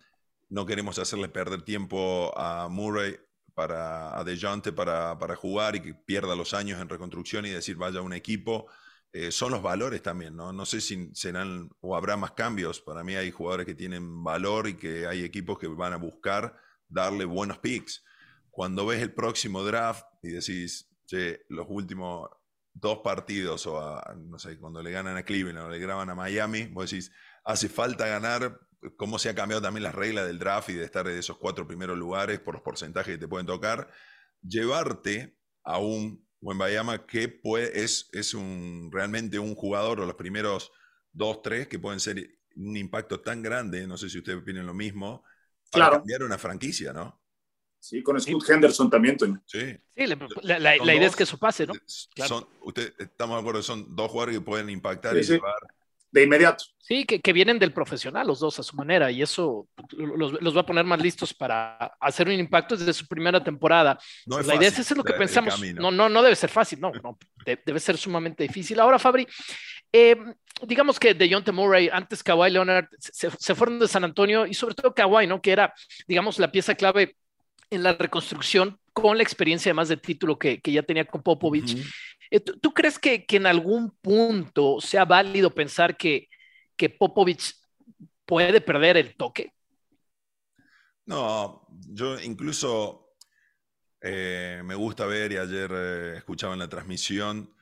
no 0.49 0.65
queremos 0.65 0.99
hacerle 0.99 1.29
perder 1.29 1.61
tiempo 1.61 2.37
a 2.37 2.67
Murray 2.67 3.17
para 3.53 4.13
adelante 4.19 4.73
para, 4.73 5.17
para, 5.17 5.37
jugar 5.37 5.77
y 5.77 5.81
que 5.81 5.93
pierda 5.93 6.35
los 6.35 6.53
años 6.53 6.81
en 6.81 6.89
reconstrucción 6.89 7.45
y 7.45 7.49
decir 7.51 7.77
vaya 7.77 7.99
a 7.99 8.03
un 8.03 8.11
equipo. 8.11 8.67
Eh, 9.13 9.31
son 9.31 9.51
los 9.51 9.61
valores 9.61 10.01
también, 10.01 10.35
¿no? 10.35 10.53
No 10.53 10.65
sé 10.65 10.79
si 10.79 11.09
serán 11.13 11.69
o 11.81 11.95
habrá 11.95 12.15
más 12.15 12.31
cambios. 12.31 12.79
Para 12.79 13.03
mí 13.03 13.15
hay 13.15 13.31
jugadores 13.31 13.65
que 13.65 13.75
tienen 13.75 14.23
valor 14.23 14.67
y 14.69 14.75
que 14.75 15.05
hay 15.05 15.23
equipos 15.23 15.59
que 15.59 15.67
van 15.67 15.93
a 15.93 15.97
buscar 15.97 16.57
darle 16.87 17.25
buenos 17.25 17.57
picks. 17.57 18.03
Cuando 18.49 18.85
ves 18.85 19.01
el 19.01 19.13
próximo 19.13 19.63
draft 19.63 20.05
y 20.23 20.29
decís, 20.29 20.89
che, 21.05 21.45
los 21.49 21.65
últimos 21.69 22.29
dos 22.73 22.99
partidos 22.99 23.65
o 23.67 24.01
no 24.15 24.39
sé, 24.39 24.57
cuando 24.57 24.81
le 24.81 24.91
ganan 24.91 25.17
a 25.17 25.23
Cleveland 25.23 25.67
o 25.67 25.69
le 25.69 25.79
graban 25.79 26.09
a 26.09 26.15
Miami, 26.15 26.67
vos 26.67 26.89
decís, 26.89 27.11
hace 27.43 27.67
falta 27.67 28.07
ganar 28.07 28.59
cómo 28.97 29.19
se 29.19 29.29
ha 29.29 29.35
cambiado 29.35 29.61
también 29.61 29.83
las 29.83 29.95
reglas 29.95 30.25
del 30.25 30.39
draft 30.39 30.69
y 30.69 30.73
de 30.73 30.85
estar 30.85 31.07
en 31.07 31.17
esos 31.17 31.37
cuatro 31.37 31.67
primeros 31.67 31.97
lugares 31.97 32.39
por 32.39 32.55
los 32.55 32.63
porcentajes 32.63 33.15
que 33.15 33.19
te 33.19 33.27
pueden 33.27 33.45
tocar, 33.45 33.89
llevarte 34.41 35.37
a 35.63 35.77
un 35.77 36.25
buen 36.41 36.57
Bayama 36.57 37.05
que 37.05 37.29
puede, 37.29 37.83
es, 37.83 38.09
es 38.11 38.33
un, 38.33 38.89
realmente 38.91 39.39
un 39.39 39.55
jugador 39.55 40.01
o 40.01 40.05
los 40.05 40.15
primeros 40.15 40.71
dos, 41.13 41.41
tres 41.41 41.67
que 41.67 41.79
pueden 41.79 41.99
ser 41.99 42.37
un 42.55 42.75
impacto 42.75 43.21
tan 43.21 43.41
grande, 43.41 43.87
no 43.87 43.97
sé 43.97 44.09
si 44.09 44.17
ustedes 44.17 44.39
opinan 44.39 44.65
lo 44.65 44.73
mismo, 44.73 45.23
para 45.71 45.85
claro. 45.85 45.97
cambiar 45.99 46.23
una 46.23 46.37
franquicia, 46.37 46.91
¿no? 46.91 47.21
Sí, 47.79 48.03
con 48.03 48.19
Scoot 48.19 48.47
Henderson 48.47 48.89
también, 48.89 49.17
Toño. 49.17 49.41
Sí. 49.47 49.59
sí 49.95 50.05
la, 50.43 50.75
idea 50.75 51.07
es 51.07 51.15
que 51.15 51.23
eso 51.23 51.37
pase, 51.37 51.65
¿no? 51.65 51.73
Son, 51.85 52.45
usted, 52.61 52.93
estamos 52.99 53.37
de 53.37 53.39
acuerdo, 53.39 53.63
son 53.63 53.95
dos 53.95 54.11
jugadores 54.11 54.37
que 54.37 54.45
pueden 54.45 54.69
impactar 54.69 55.17
y 55.17 55.23
llevar 55.23 55.55
de 56.11 56.23
inmediato. 56.23 56.65
Sí, 56.79 57.05
que, 57.05 57.33
vienen 57.33 57.57
del 57.57 57.71
profesional 57.71 58.27
los 58.27 58.39
dos 58.39 58.59
a 58.59 58.63
su 58.63 58.75
manera 58.75 59.09
y 59.11 59.21
eso 59.21 59.69
los, 59.97 60.55
va 60.55 60.61
a 60.61 60.65
poner 60.65 60.83
más 60.83 61.01
listos 61.01 61.33
para 61.33 61.77
hacer 62.01 62.27
un 62.27 62.33
impacto 62.33 62.75
desde 62.75 62.91
su 62.91 63.07
primera 63.07 63.41
temporada. 63.41 63.97
No 64.25 64.41
la 64.41 64.55
idea 64.55 64.67
es 64.67 64.79
eso 64.79 64.93
es 64.93 64.97
lo 64.97 65.03
que 65.03 65.13
pensamos. 65.13 65.57
No, 65.75 65.89
no, 65.89 66.09
no 66.09 66.21
debe 66.21 66.35
ser 66.35 66.49
fácil, 66.49 66.81
no, 66.81 66.91
no 66.91 67.17
debe 67.45 67.79
ser 67.79 67.97
sumamente 67.97 68.43
difícil. 68.43 68.79
Ahora, 68.79 68.99
Fabri, 68.99 69.25
eh, 69.93 70.17
digamos 70.67 70.99
que 70.99 71.13
de 71.13 71.29
John 71.31 71.43
Murray, 71.55 71.89
antes 71.91 72.23
Kawhi 72.23 72.51
Leonard, 72.51 72.87
se, 72.99 73.55
fueron 73.55 73.79
de 73.79 73.87
San 73.87 74.03
Antonio 74.03 74.45
y 74.45 74.53
sobre 74.53 74.75
todo 74.75 74.93
Kawhi, 74.93 75.27
¿no? 75.27 75.41
Que 75.41 75.51
era, 75.51 75.73
digamos, 76.07 76.39
la 76.39 76.51
pieza 76.51 76.75
clave 76.75 77.15
en 77.69 77.83
la 77.83 77.93
reconstrucción 77.93 78.77
con 78.93 79.17
la 79.17 79.23
experiencia 79.23 79.69
además 79.69 79.87
de 79.87 79.97
título 79.97 80.37
que, 80.37 80.61
ya 80.63 80.83
tenía 80.83 81.05
con 81.05 81.23
Popovich. 81.23 81.77
Eh, 81.77 81.83
¿Tú, 82.39 82.73
crees 82.73 82.97
que, 82.97 83.25
en 83.29 83.45
algún 83.45 83.91
punto 83.91 84.79
sea 84.79 85.03
válido 85.05 85.53
pensar 85.53 85.97
que, 85.97 86.29
que 86.77 86.89
Popovich 86.89 87.55
puede 88.25 88.61
perder 88.61 88.97
el 88.97 89.15
toque? 89.15 89.53
No, 91.05 91.67
yo 91.89 92.19
incluso 92.21 93.15
eh, 93.99 94.61
me 94.63 94.75
gusta 94.75 95.05
ver, 95.05 95.33
y 95.33 95.37
ayer 95.37 95.69
eh, 95.73 96.13
escuchaba 96.17 96.53
en 96.53 96.59
la 96.59 96.69
transmisión, 96.69 97.53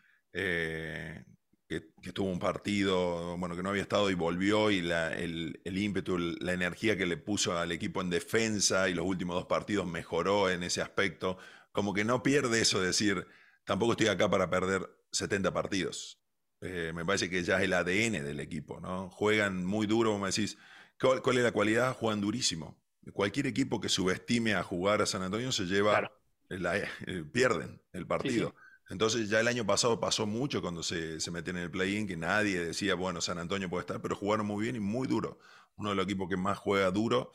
que, 1.70 2.12
tuvo 2.14 2.32
un 2.32 2.40
partido, 2.40 3.38
bueno, 3.38 3.56
que 3.56 3.62
no 3.62 3.70
había 3.70 3.84
estado 3.84 4.10
y 4.10 4.16
volvió, 4.16 4.72
y 4.72 4.80
el, 4.80 5.78
ímpetu, 5.78 6.18
la 6.18 6.54
energía 6.54 6.98
que 6.98 7.06
le 7.06 7.18
puso 7.18 7.58
al 7.58 7.72
equipo 7.72 8.02
en 8.02 8.10
defensa 8.10 8.90
y 8.90 8.96
los 8.96 9.06
últimos 9.06 9.36
dos 9.36 9.46
partidos 9.46 9.86
mejoró 9.86 10.50
en 10.50 10.64
ese 10.64 10.82
aspecto. 10.82 11.38
Como 11.72 11.94
que 11.94 12.04
no 12.04 12.24
pierde 12.24 12.62
eso 12.62 12.80
de 12.82 12.88
decir, 12.88 13.28
tampoco 13.70 13.92
estoy 13.92 14.08
acá 14.08 14.28
para 14.28 14.50
perder 14.50 14.90
70 15.12 15.54
partidos. 15.54 16.20
Eh, 16.60 16.92
me 16.96 17.06
parece 17.06 17.30
que 17.30 17.44
ya 17.44 17.58
es 17.58 17.66
el 17.66 17.74
ADN 17.74 18.26
del 18.26 18.40
equipo, 18.40 18.80
¿no? 18.80 19.12
Juegan 19.12 19.64
muy 19.64 19.86
duro, 19.86 20.12
como 20.12 20.26
decís, 20.26 20.58
¿cuál, 21.00 21.38
es 21.38 21.44
la 21.44 21.52
cualidad? 21.52 21.96
Juegan 21.96 22.20
durísimo. 22.20 22.82
Cualquier 23.14 23.46
equipo 23.46 23.80
que 23.80 23.88
subestime 23.88 24.56
a 24.56 24.64
jugar 24.64 25.04
a 25.04 25.06
San 25.06 25.22
Antonio 25.22 25.52
se 25.52 25.66
lleva, 25.66 26.12
eh, 26.50 27.24
pierden 27.32 27.80
el 27.94 28.08
partido. 28.08 28.56
Entonces 28.90 29.30
ya 29.30 29.40
el 29.40 29.48
año 29.48 29.68
pasado 29.68 30.00
pasó 30.00 30.26
mucho 30.26 30.64
cuando 30.64 30.82
se, 30.82 31.20
se 31.20 31.30
en 31.30 31.58
el 31.58 31.70
play-in, 31.70 32.08
que 32.08 32.18
nadie 32.18 32.60
decía, 32.66 32.96
bueno, 32.96 33.22
San 33.22 33.38
Antonio 33.38 33.70
puede 33.70 33.82
estar, 33.82 34.02
pero 34.02 34.16
jugaron 34.16 34.48
muy 34.48 34.64
bien 34.64 34.78
y 34.78 34.80
muy 34.80 35.08
duro. 35.08 35.38
Uno 35.76 35.92
de 35.92 35.96
los 35.96 36.06
equipos 36.06 36.28
que 36.28 36.38
más 36.38 36.58
juega 36.58 36.90
duro. 36.90 37.34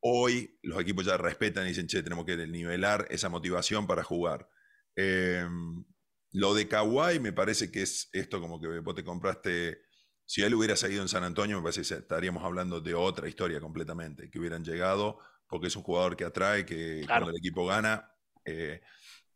Hoy 0.00 0.58
los 0.64 0.80
equipos 0.80 1.04
ya 1.04 1.16
respetan 1.18 1.66
y 1.66 1.68
dicen, 1.68 1.86
che, 1.86 2.02
tenemos 2.02 2.24
que 2.24 2.48
nivelar 2.48 3.06
esa 3.10 3.28
motivación 3.28 3.86
para 3.86 4.02
jugar. 4.02 4.48
Em, 4.96 5.84
lo 6.32 6.54
de 6.54 6.68
Kawhi 6.68 7.20
me 7.20 7.32
parece 7.32 7.70
que 7.70 7.82
es 7.82 8.08
esto 8.12 8.40
como 8.40 8.60
que 8.60 8.78
vos 8.80 8.94
te 8.94 9.04
compraste, 9.04 9.82
si 10.24 10.42
él 10.42 10.54
hubiera 10.54 10.76
seguido 10.76 11.02
en 11.02 11.08
San 11.08 11.24
Antonio, 11.24 11.56
me 11.56 11.62
parece 11.62 11.82
que 11.82 12.00
estaríamos 12.00 12.44
hablando 12.44 12.80
de 12.80 12.94
otra 12.94 13.28
historia 13.28 13.60
completamente, 13.60 14.30
que 14.30 14.38
hubieran 14.38 14.64
llegado, 14.64 15.18
porque 15.46 15.66
es 15.66 15.76
un 15.76 15.82
jugador 15.82 16.16
que 16.16 16.24
atrae, 16.24 16.64
que 16.64 17.04
cuando 17.06 17.30
el 17.30 17.36
equipo 17.36 17.66
gana... 17.66 18.10
Eh, 18.44 18.80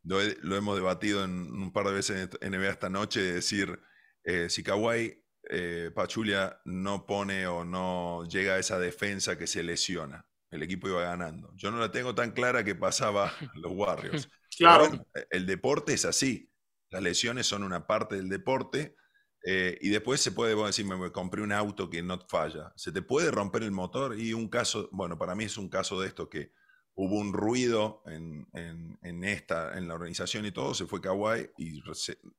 lo, 0.06 0.56
hemos 0.56 0.76
debatido 0.76 1.24
en 1.24 1.32
un 1.32 1.72
par 1.72 1.86
de 1.86 1.92
veces 1.92 2.30
en 2.40 2.52
NBA 2.52 2.70
esta 2.70 2.88
noche, 2.88 3.20
de 3.20 3.32
decir, 3.34 3.78
eh, 4.24 4.48
si 4.48 4.62
Kawhi 4.62 5.24
eh, 5.48 5.90
Pachulia 5.94 6.60
no 6.64 7.06
pone 7.06 7.46
o 7.46 7.64
no 7.64 8.24
llega 8.24 8.54
a 8.54 8.58
esa 8.58 8.78
defensa 8.78 9.36
que 9.36 9.46
se 9.46 9.62
lesiona, 9.62 10.26
el 10.50 10.62
equipo 10.62 10.88
iba 10.88 11.02
ganando. 11.02 11.52
Yo 11.56 11.70
no 11.70 11.78
la 11.78 11.90
tengo 11.90 12.14
tan 12.14 12.30
clara 12.32 12.64
que 12.64 12.74
pasaba 12.74 13.32
los 13.54 13.72
Warriors. 13.74 14.28
Claro. 14.56 15.06
el 15.30 15.46
deporte 15.46 15.94
es 15.94 16.04
así. 16.04 16.50
Las 16.90 17.02
lesiones 17.02 17.46
son 17.46 17.62
una 17.62 17.86
parte 17.86 18.16
del 18.16 18.28
deporte. 18.28 18.96
Eh, 19.44 19.78
y 19.80 19.90
después 19.90 20.20
se 20.20 20.32
puede 20.32 20.56
decir, 20.56 20.84
me 20.86 21.12
compré 21.12 21.42
un 21.42 21.52
auto 21.52 21.88
que 21.88 22.02
no 22.02 22.18
falla. 22.28 22.72
Se 22.74 22.90
te 22.90 23.02
puede 23.02 23.30
romper 23.30 23.62
el 23.62 23.70
motor 23.70 24.18
y 24.18 24.32
un 24.32 24.48
caso, 24.48 24.88
bueno, 24.90 25.18
para 25.18 25.34
mí 25.36 25.44
es 25.44 25.56
un 25.56 25.68
caso 25.68 26.00
de 26.00 26.08
esto 26.08 26.28
que 26.28 26.52
hubo 26.94 27.16
un 27.16 27.32
ruido 27.32 28.02
en, 28.06 28.48
en, 28.54 29.24
esta, 29.24 29.78
en 29.78 29.86
la 29.86 29.94
organización 29.94 30.46
y 30.46 30.50
todo, 30.50 30.74
se 30.74 30.86
fue 30.86 31.00
Kawhi 31.00 31.50
y 31.58 31.80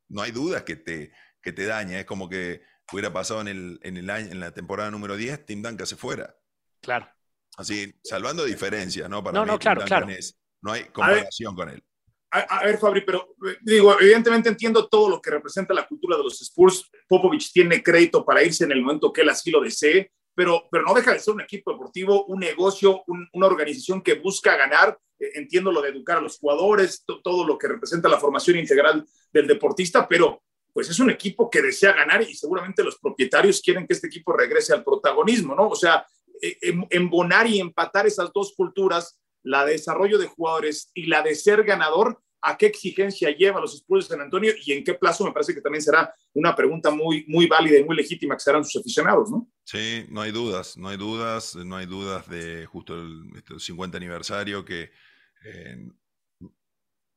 no 0.10 0.22
hay 0.22 0.32
dudas 0.32 0.64
que 0.64 0.76
te, 0.76 1.14
que 1.42 1.54
te 1.54 1.66
daña. 1.66 2.00
Es 2.00 2.06
como 2.06 2.28
que 2.28 2.62
hubiera 2.92 3.14
pasado 3.14 3.42
en, 3.42 3.48
el, 3.48 3.80
en, 3.84 3.98
el 3.98 4.10
año, 4.10 4.32
en 4.32 4.40
la 4.40 4.52
temporada 4.52 4.92
número 4.92 5.16
10, 5.16 5.46
Tim 5.46 5.62
Duncan 5.62 5.88
se 5.88 5.96
fuera. 5.96 6.36
Claro. 6.82 7.08
Así, 7.58 7.94
salvando 8.04 8.44
diferencias, 8.44 9.10
¿no? 9.10 9.24
Para 9.24 9.40
no, 9.40 9.46
no, 9.46 9.58
claro, 9.60 9.86
claro. 9.86 10.08
no 10.62 10.72
hay 10.72 10.86
comparación 10.86 11.56
con 11.56 11.70
él. 11.70 11.84
A, 12.30 12.66
ver, 12.66 12.78
Fabri, 12.78 13.02
pero 13.06 13.36
eh, 13.48 13.58
digo, 13.62 13.96
evidentemente 14.00 14.50
entiendo 14.50 14.88
todo 14.88 15.10
lo 15.10 15.22
que 15.22 15.32
representa 15.32 15.74
la 15.74 15.88
cultura 15.88 16.18
de 16.18 16.24
los 16.24 16.42
Spurs. 16.42 16.90
Popovich 17.08 17.52
tiene 17.52 17.82
crédito 17.82 18.26
para 18.26 18.44
irse 18.44 18.66
en 18.66 18.74
el 18.74 18.82
momento 18.82 19.14
que 19.14 19.22
él 19.22 19.30
así 19.30 19.50
lo 19.50 19.62
desee 19.62 20.12
pero, 20.38 20.68
pero 20.70 20.84
no 20.84 20.94
deja 20.94 21.14
de 21.14 21.20
ser 21.20 21.34
un 21.34 21.42
equipo 21.42 21.72
deportivo, 21.72 22.26
un 22.26 22.40
negocio, 22.40 23.04
una 23.34 23.48
organización 23.48 24.04
que 24.04 24.14
busca 24.14 24.56
ganar. 24.56 24.96
Eh, 25.18 25.32
entiendo 25.34 25.72
lo 25.72 25.82
de 25.82 25.90
educar 25.90 26.20
a 26.20 26.22
los 26.22 26.38
jugadores, 26.38 27.04
todo 27.24 27.44
lo 27.44 27.58
que 27.58 27.68
representa 27.68 28.08
la 28.08 28.20
formación 28.20 28.56
integral 28.60 29.04
del 29.34 29.48
deportista, 29.48 30.08
pero 30.08 30.44
pues 30.72 30.92
es 30.92 31.00
un 31.00 31.10
equipo 31.10 31.50
que 31.50 31.64
desea 31.64 31.92
ganar 31.92 32.22
y 32.22 32.36
seguramente 32.36 32.84
los 32.84 33.00
propietarios 33.00 33.64
quieren 33.64 33.88
que 33.88 33.96
este 33.96 34.06
equipo 34.06 34.32
regrese 34.32 34.74
al 34.74 34.84
protagonismo, 34.84 35.56
¿no? 35.56 35.70
O 35.70 35.76
sea, 35.76 36.06
eh, 36.40 36.56
em, 36.62 36.86
embonar 36.92 37.48
y 37.48 37.60
empatar 37.60 38.06
esas 38.06 38.32
dos 38.32 38.54
culturas, 38.56 39.20
la 39.44 39.66
de 39.66 39.74
desarrollo 39.74 40.18
de 40.18 40.28
jugadores 40.28 40.92
y 40.94 41.06
la 41.06 41.22
de 41.22 41.36
ser 41.36 41.64
ganador, 41.64 42.22
a 42.42 42.58
qué 42.58 42.68
exigencia 42.68 43.36
lleva 43.36 43.60
los 43.60 43.74
Spurs 43.74 44.08
de 44.08 44.16
San 44.16 44.22
Antonio 44.22 44.54
y 44.64 44.72
en 44.72 44.84
qué 44.84 44.94
plazo 44.94 45.26
me 45.26 45.32
parece 45.32 45.54
que 45.54 45.62
también 45.62 45.82
será 45.82 46.14
una 46.34 46.56
pregunta 46.56 46.92
muy, 46.92 47.26
muy 47.28 47.48
válida 47.48 47.80
y 47.80 47.84
muy 47.84 47.96
legítima 47.96 48.36
que 48.36 48.42
serán 48.42 48.64
sus 48.64 48.80
aficionados, 48.82 49.32
¿no? 49.32 49.50
Sí, 49.64 50.06
no 50.10 50.22
hay 50.22 50.32
dudas, 50.32 50.78
no 50.78 50.90
hay 50.90 50.98
dudas, 50.98 51.56
no 51.56 51.76
hay 51.76 51.86
dudas 51.88 52.30
de 52.30 52.66
justo 52.66 52.96
el, 52.96 53.44
50 53.58 53.98
este 53.98 53.98
aniversario 53.98 54.64
que 54.64 54.92
eh, 55.44 55.90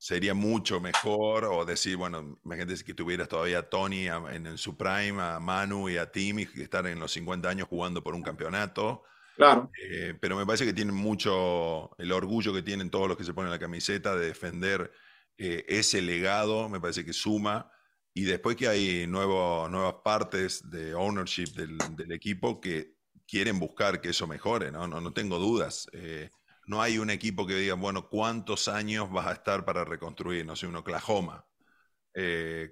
sería 0.00 0.32
mucho 0.32 0.80
mejor 0.80 1.44
o 1.44 1.64
decir, 1.66 1.98
bueno, 1.98 2.38
imagínate 2.42 2.82
que 2.82 2.94
tuvieras 2.94 3.28
todavía 3.28 3.58
a 3.58 3.68
Tony 3.68 4.08
en, 4.08 4.56
su 4.56 4.74
prime, 4.74 5.20
a 5.20 5.38
Manu 5.38 5.90
y 5.90 5.98
a 5.98 6.10
Timmy 6.10 6.48
estar 6.56 6.86
en 6.86 6.98
los 6.98 7.12
50 7.12 7.46
años 7.46 7.68
jugando 7.68 8.02
por 8.02 8.14
un 8.14 8.22
campeonato. 8.22 9.04
Claro. 9.36 9.70
Eh, 9.82 10.14
pero 10.20 10.36
me 10.36 10.44
parece 10.44 10.64
que 10.64 10.72
tienen 10.72 10.94
mucho, 10.94 11.90
el 11.98 12.12
orgullo 12.12 12.52
que 12.52 12.62
tienen 12.62 12.90
todos 12.90 13.08
los 13.08 13.16
que 13.16 13.24
se 13.24 13.34
ponen 13.34 13.50
la 13.50 13.58
camiseta 13.58 14.14
de 14.14 14.26
defender 14.26 14.92
eh, 15.38 15.64
ese 15.68 16.02
legado 16.02 16.68
me 16.68 16.80
parece 16.80 17.04
que 17.04 17.12
suma. 17.12 17.70
Y 18.12 18.24
después 18.24 18.56
que 18.56 18.68
hay 18.68 19.06
nuevas 19.06 19.94
partes 20.04 20.68
de 20.68 20.94
ownership 20.94 21.54
del, 21.54 22.12
equipo 22.12 22.60
que 22.60 22.96
quieren 23.26 23.60
buscar 23.60 24.00
que 24.00 24.10
eso 24.10 24.26
mejore, 24.26 24.72
no, 24.72 24.86
no, 24.88 25.00
no 25.00 25.12
tengo 25.12 25.38
dudas. 25.38 25.86
Eh, 25.92 26.28
no 26.66 26.82
hay 26.82 26.98
un 26.98 27.08
equipo 27.08 27.46
que 27.46 27.54
diga, 27.54 27.74
bueno, 27.74 28.08
¿cuántos 28.08 28.68
años 28.68 29.10
vas 29.10 29.28
a 29.28 29.32
estar 29.32 29.64
para 29.64 29.84
reconstruir? 29.84 30.44
No 30.44 30.56
sé, 30.56 30.66
un 30.66 30.76
Oklahoma. 30.76 31.46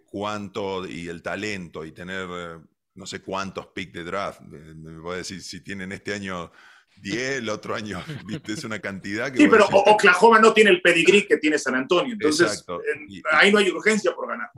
¿Cuánto? 0.06 0.86
Y 0.86 1.08
el 1.08 1.22
talento 1.22 1.84
y 1.84 1.92
tener 1.92 2.60
no 2.98 3.06
sé 3.06 3.22
cuántos 3.22 3.68
picks 3.68 3.92
de 3.92 4.04
draft. 4.04 4.40
Me 4.42 4.98
voy 4.98 5.14
a 5.14 5.18
decir, 5.18 5.40
si 5.40 5.60
tienen 5.60 5.92
este 5.92 6.12
año 6.12 6.50
10, 7.00 7.38
el 7.38 7.48
otro 7.48 7.74
año, 7.74 8.02
¿viste? 8.26 8.52
Es 8.52 8.64
una 8.64 8.80
cantidad 8.80 9.32
que... 9.32 9.38
Sí, 9.38 9.48
pero 9.48 9.66
Oklahoma 9.66 10.40
no 10.40 10.52
tiene 10.52 10.70
el 10.70 10.82
pedigrí 10.82 11.26
que 11.26 11.38
tiene 11.38 11.58
San 11.58 11.76
Antonio, 11.76 12.12
entonces 12.12 12.64
ahí 13.30 13.52
no 13.52 13.58
hay 13.58 13.70
urgencia 13.70 14.12
por 14.14 14.28
ganar. 14.28 14.50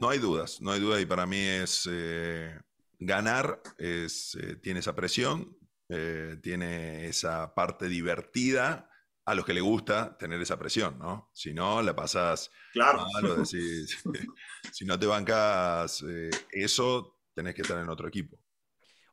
No 0.00 0.08
hay 0.08 0.18
dudas, 0.18 0.60
no 0.60 0.72
hay 0.72 0.80
dudas 0.80 1.00
y 1.00 1.06
para 1.06 1.26
mí 1.26 1.38
es 1.38 1.88
eh, 1.90 2.58
ganar, 2.98 3.62
es, 3.78 4.36
eh, 4.40 4.56
tiene 4.56 4.80
esa 4.80 4.94
presión, 4.94 5.56
eh, 5.88 6.36
tiene 6.42 7.06
esa 7.06 7.54
parte 7.54 7.88
divertida 7.88 8.90
a 9.24 9.34
los 9.34 9.44
que 9.44 9.52
le 9.52 9.60
gusta 9.60 10.16
tener 10.16 10.40
esa 10.40 10.58
presión, 10.58 10.98
¿no? 10.98 11.30
Si 11.34 11.52
no, 11.52 11.82
la 11.82 11.94
pasas 11.94 12.50
claro. 12.72 13.06
si 13.44 14.84
no 14.86 14.98
te 14.98 15.06
bancas 15.06 16.02
eso, 16.50 17.17
tenés 17.38 17.54
que 17.54 17.62
estar 17.62 17.78
en 17.78 17.88
otro 17.88 18.08
equipo. 18.08 18.36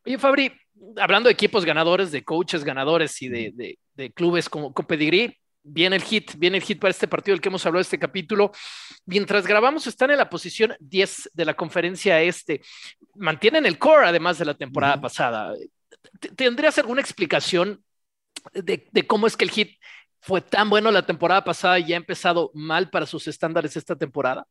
Oye, 0.03 0.17
Fabri, 0.17 0.51
hablando 0.97 1.27
de 1.27 1.33
equipos 1.33 1.63
ganadores, 1.63 2.11
de 2.11 2.23
coaches 2.23 2.63
ganadores 2.63 3.21
y 3.21 3.29
de, 3.29 3.77
clubes 4.15 4.49
como 4.49 4.73
Copedigrí, 4.73 5.37
viene 5.61 5.95
el 5.95 6.01
hit, 6.01 6.33
viene 6.37 6.57
el 6.57 6.63
hit 6.63 6.79
para 6.79 6.89
este 6.89 7.07
partido 7.07 7.33
del 7.33 7.41
que 7.41 7.49
hemos 7.49 7.65
hablado 7.65 7.81
este 7.81 7.99
capítulo. 7.99 8.51
Mientras 9.05 9.45
grabamos, 9.45 9.85
están 9.85 10.09
en 10.09 10.17
la 10.17 10.29
posición 10.29 10.75
10 10.79 11.31
de 11.33 11.45
la 11.45 11.53
conferencia 11.53 12.19
este. 12.21 12.61
Mantienen 13.15 13.65
el 13.67 13.77
core, 13.77 14.07
además 14.07 14.39
de 14.39 14.45
la 14.45 14.55
temporada 14.55 14.99
pasada. 14.99 15.53
¿Tendrías 16.35 16.77
alguna 16.79 17.01
explicación 17.01 17.83
de, 18.53 18.87
de, 18.91 19.07
cómo 19.07 19.27
es 19.27 19.37
que 19.37 19.45
el 19.45 19.51
hit 19.51 19.79
fue 20.19 20.41
tan 20.41 20.69
bueno 20.69 20.91
la 20.91 21.05
temporada 21.05 21.43
pasada 21.43 21.77
y 21.77 21.93
ha 21.93 21.97
empezado 21.97 22.49
mal 22.55 22.89
para 22.89 23.05
sus 23.05 23.27
estándares 23.27 23.77
esta 23.77 23.95
temporada? 23.95 24.47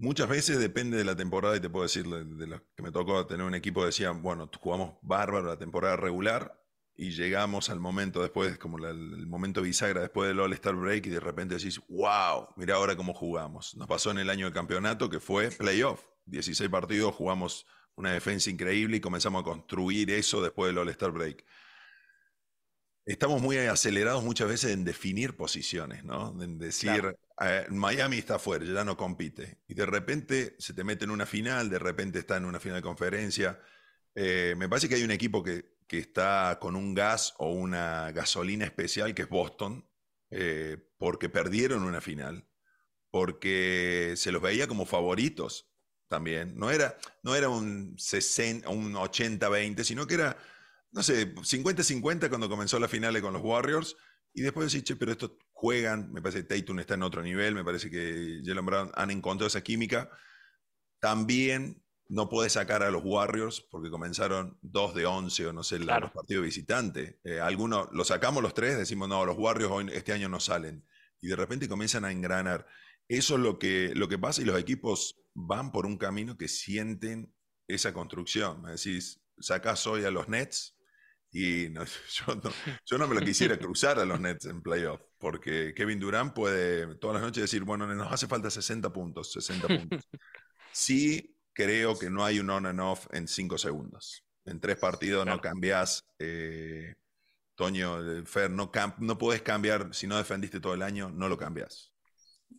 Muchas 0.00 0.30
veces 0.30 0.58
depende 0.58 0.96
de 0.96 1.04
la 1.04 1.14
temporada 1.14 1.54
y 1.56 1.60
te 1.60 1.68
puedo 1.68 1.82
decir, 1.82 2.08
de, 2.08 2.46
lo 2.46 2.64
que 2.74 2.82
me 2.82 2.90
tocó 2.90 3.26
tener 3.26 3.44
un 3.44 3.54
equipo, 3.54 3.84
decían, 3.84 4.22
bueno, 4.22 4.50
jugamos 4.58 4.94
bárbaro 5.02 5.46
la 5.46 5.58
temporada 5.58 5.94
regular 5.96 6.58
y 6.94 7.10
llegamos 7.10 7.68
al 7.68 7.80
momento 7.80 8.22
después, 8.22 8.56
como 8.56 8.78
el 8.78 9.26
momento 9.26 9.60
bisagra 9.60 10.00
después 10.00 10.28
del 10.28 10.40
All-Star 10.40 10.74
Break 10.74 11.04
y 11.04 11.10
de 11.10 11.20
repente 11.20 11.56
decís, 11.56 11.82
wow, 11.90 12.48
mira 12.56 12.76
ahora 12.76 12.96
cómo 12.96 13.12
jugamos. 13.12 13.76
Nos 13.76 13.86
pasó 13.88 14.10
en 14.10 14.20
el 14.20 14.30
año 14.30 14.46
de 14.46 14.52
campeonato 14.52 15.10
que 15.10 15.20
fue 15.20 15.50
playoff, 15.50 16.02
16 16.24 16.70
partidos, 16.70 17.14
jugamos 17.14 17.66
una 17.94 18.10
defensa 18.10 18.48
increíble 18.48 18.96
y 18.96 19.00
comenzamos 19.00 19.42
a 19.42 19.44
construir 19.44 20.10
eso 20.12 20.40
después 20.40 20.70
del 20.70 20.78
All-Star 20.78 21.10
Break. 21.10 21.44
Estamos 23.04 23.42
muy 23.42 23.58
acelerados 23.58 24.24
muchas 24.24 24.48
veces 24.48 24.72
en 24.72 24.82
definir 24.82 25.36
posiciones, 25.36 26.04
¿no? 26.04 26.42
En 26.42 26.56
decir, 26.56 27.18
eh, 27.40 27.66
Miami 27.70 28.18
está 28.18 28.38
fuera, 28.38 28.64
ya 28.64 28.84
no 28.84 28.96
compite. 28.96 29.62
Y 29.66 29.74
de 29.74 29.86
repente 29.86 30.56
se 30.58 30.74
te 30.74 30.84
mete 30.84 31.04
en 31.04 31.10
una 31.10 31.26
final, 31.26 31.70
de 31.70 31.78
repente 31.78 32.18
está 32.18 32.36
en 32.36 32.44
una 32.44 32.60
final 32.60 32.78
de 32.78 32.82
conferencia. 32.82 33.60
Eh, 34.14 34.54
me 34.58 34.68
parece 34.68 34.88
que 34.88 34.96
hay 34.96 35.04
un 35.04 35.10
equipo 35.10 35.42
que, 35.42 35.78
está 35.90 36.58
con 36.60 36.76
un 36.76 36.94
gas 36.94 37.34
o 37.38 37.50
una 37.50 38.12
gasolina 38.12 38.64
especial, 38.64 39.12
que 39.12 39.22
es 39.22 39.28
Boston, 39.28 39.88
eh, 40.30 40.76
porque 40.98 41.28
perdieron 41.28 41.82
una 41.82 42.00
final, 42.00 42.46
porque 43.10 44.14
se 44.16 44.30
los 44.30 44.40
veía 44.40 44.68
como 44.68 44.86
favoritos 44.86 45.68
también. 46.06 46.56
No 46.56 46.70
era, 46.70 46.96
no 47.24 47.34
era 47.34 47.48
un, 47.48 47.96
60, 47.98 48.68
un 48.68 48.94
80-20, 48.94 49.82
sino 49.82 50.06
que 50.06 50.14
era, 50.14 50.36
no 50.92 51.02
sé, 51.02 51.34
50-50 51.34 52.28
cuando 52.28 52.48
comenzó 52.48 52.78
la 52.78 52.86
final 52.86 53.20
con 53.20 53.32
los 53.32 53.42
Warriors. 53.42 53.96
Y 54.32 54.42
después 54.42 54.70
decís, 54.70 54.84
che, 54.84 54.94
pero 54.94 55.10
esto 55.10 55.38
juegan, 55.60 56.10
me 56.10 56.22
parece 56.22 56.46
que 56.46 56.58
Tatum 56.58 56.78
está 56.78 56.94
en 56.94 57.02
otro 57.02 57.22
nivel, 57.22 57.54
me 57.54 57.62
parece 57.62 57.90
que 57.90 58.40
Jalen 58.42 58.64
Brown 58.64 58.90
han 58.94 59.10
encontrado 59.10 59.46
esa 59.46 59.60
química. 59.60 60.10
También 61.00 61.84
no 62.08 62.30
puedes 62.30 62.54
sacar 62.54 62.82
a 62.82 62.90
los 62.90 63.02
Warriors 63.04 63.60
porque 63.70 63.90
comenzaron 63.90 64.58
2 64.62 64.94
de 64.94 65.04
11 65.04 65.48
o 65.48 65.52
no 65.52 65.62
sé, 65.62 65.78
los 65.78 66.10
partidos 66.12 66.44
visitantes. 66.44 67.16
Eh, 67.24 67.40
algunos, 67.40 67.92
los 67.92 68.08
sacamos 68.08 68.42
los 68.42 68.54
tres, 68.54 68.78
decimos, 68.78 69.06
no, 69.06 69.26
los 69.26 69.36
Warriors 69.36 69.70
hoy, 69.70 69.90
este 69.92 70.14
año 70.14 70.30
no 70.30 70.40
salen. 70.40 70.82
Y 71.20 71.28
de 71.28 71.36
repente 71.36 71.68
comienzan 71.68 72.06
a 72.06 72.10
engranar. 72.10 72.66
Eso 73.06 73.34
es 73.34 73.40
lo 73.40 73.58
que, 73.58 73.92
lo 73.94 74.08
que 74.08 74.18
pasa 74.18 74.40
y 74.40 74.46
los 74.46 74.58
equipos 74.58 75.20
van 75.34 75.72
por 75.72 75.84
un 75.84 75.98
camino 75.98 76.38
que 76.38 76.48
sienten 76.48 77.34
esa 77.68 77.92
construcción. 77.92 78.62
Me 78.62 78.70
decís, 78.70 79.20
sacás 79.38 79.86
hoy 79.86 80.06
a 80.06 80.10
los 80.10 80.26
Nets 80.30 80.79
y 81.32 81.72
yo, 82.86 82.98
no, 82.98 83.08
me 83.08 83.14
lo 83.14 83.20
quisiera 83.20 83.58
cruzar 83.58 83.98
a 83.98 84.04
los 84.04 84.20
Nets 84.20 84.46
en 84.46 84.62
playoff, 84.62 85.00
porque 85.18 85.72
Kevin 85.74 86.00
Durant 86.00 86.34
puede 86.34 86.96
todas 86.96 87.14
las 87.14 87.22
noches 87.22 87.42
decir, 87.42 87.64
bueno, 87.64 87.86
nos 87.86 88.12
hace 88.12 88.26
falta 88.26 88.50
60 88.50 88.92
puntos, 88.92 89.32
60 89.32 89.68
puntos. 89.68 90.08
Sí 90.72 91.36
creo 91.52 91.98
que 91.98 92.10
no 92.10 92.24
hay 92.24 92.38
un 92.38 92.48
on 92.48 92.64
and 92.66 92.80
off 92.80 93.06
en 93.12 93.26
5 93.26 93.58
segundos. 93.58 94.24
En 94.44 94.60
tres 94.60 94.76
partidos 94.76 95.26
no 95.26 95.40
cambias. 95.40 96.06
Eh, 96.18 96.94
Toño, 97.54 98.00
eh, 98.00 98.22
Fer, 98.24 98.50
no, 98.50 98.70
no 98.98 99.18
puedes 99.18 99.42
cambiar, 99.42 99.92
si 99.92 100.06
no 100.06 100.16
defendiste 100.16 100.60
todo 100.60 100.74
el 100.74 100.82
año, 100.82 101.10
no 101.10 101.28
lo 101.28 101.36
cambias. 101.36 101.92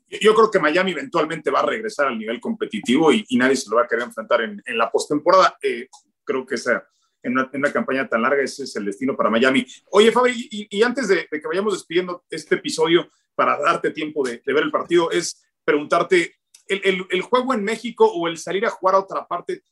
Yo 0.07 0.35
creo 0.35 0.51
que 0.51 0.59
Miami 0.59 0.91
eventualmente 0.91 1.49
va 1.49 1.61
a 1.61 1.65
regresar 1.65 2.07
al 2.07 2.19
nivel 2.19 2.39
competitivo 2.39 3.11
y, 3.11 3.25
nadie 3.31 3.55
se 3.55 3.69
lo 3.69 3.77
va 3.77 3.83
a 3.83 3.87
querer 3.87 4.05
enfrentar 4.05 4.41
en, 4.41 4.61
la 4.77 4.91
postemporada. 4.91 5.57
Eh, 5.63 5.87
creo 6.23 6.45
que 6.45 6.55
esa, 6.55 6.87
en, 7.23 7.37
una, 7.37 7.71
campaña 7.71 8.07
tan 8.07 8.21
larga 8.21 8.43
ese 8.43 8.63
es 8.63 8.75
el 8.75 8.85
destino 8.85 9.15
para 9.15 9.29
Miami. 9.29 9.65
Oye, 9.91 10.11
Fabri, 10.11 10.47
y, 10.49 10.83
antes 10.83 11.07
de, 11.07 11.27
que 11.27 11.47
vayamos 11.47 11.73
despidiendo 11.73 12.25
este 12.29 12.55
episodio 12.55 13.09
para 13.35 13.59
darte 13.59 13.91
tiempo 13.91 14.27
de, 14.27 14.41
ver 14.45 14.63
el 14.63 14.71
partido, 14.71 15.11
es 15.11 15.43
preguntarte, 15.63 16.35
el, 16.67 17.21
juego 17.21 17.53
en 17.53 17.63
México 17.63 18.05
o 18.05 18.27
el 18.27 18.37
salir 18.37 18.65
a 18.65 18.69
jugar 18.69 18.95
a 18.95 18.99
otra 18.99 19.27
parte 19.27 19.63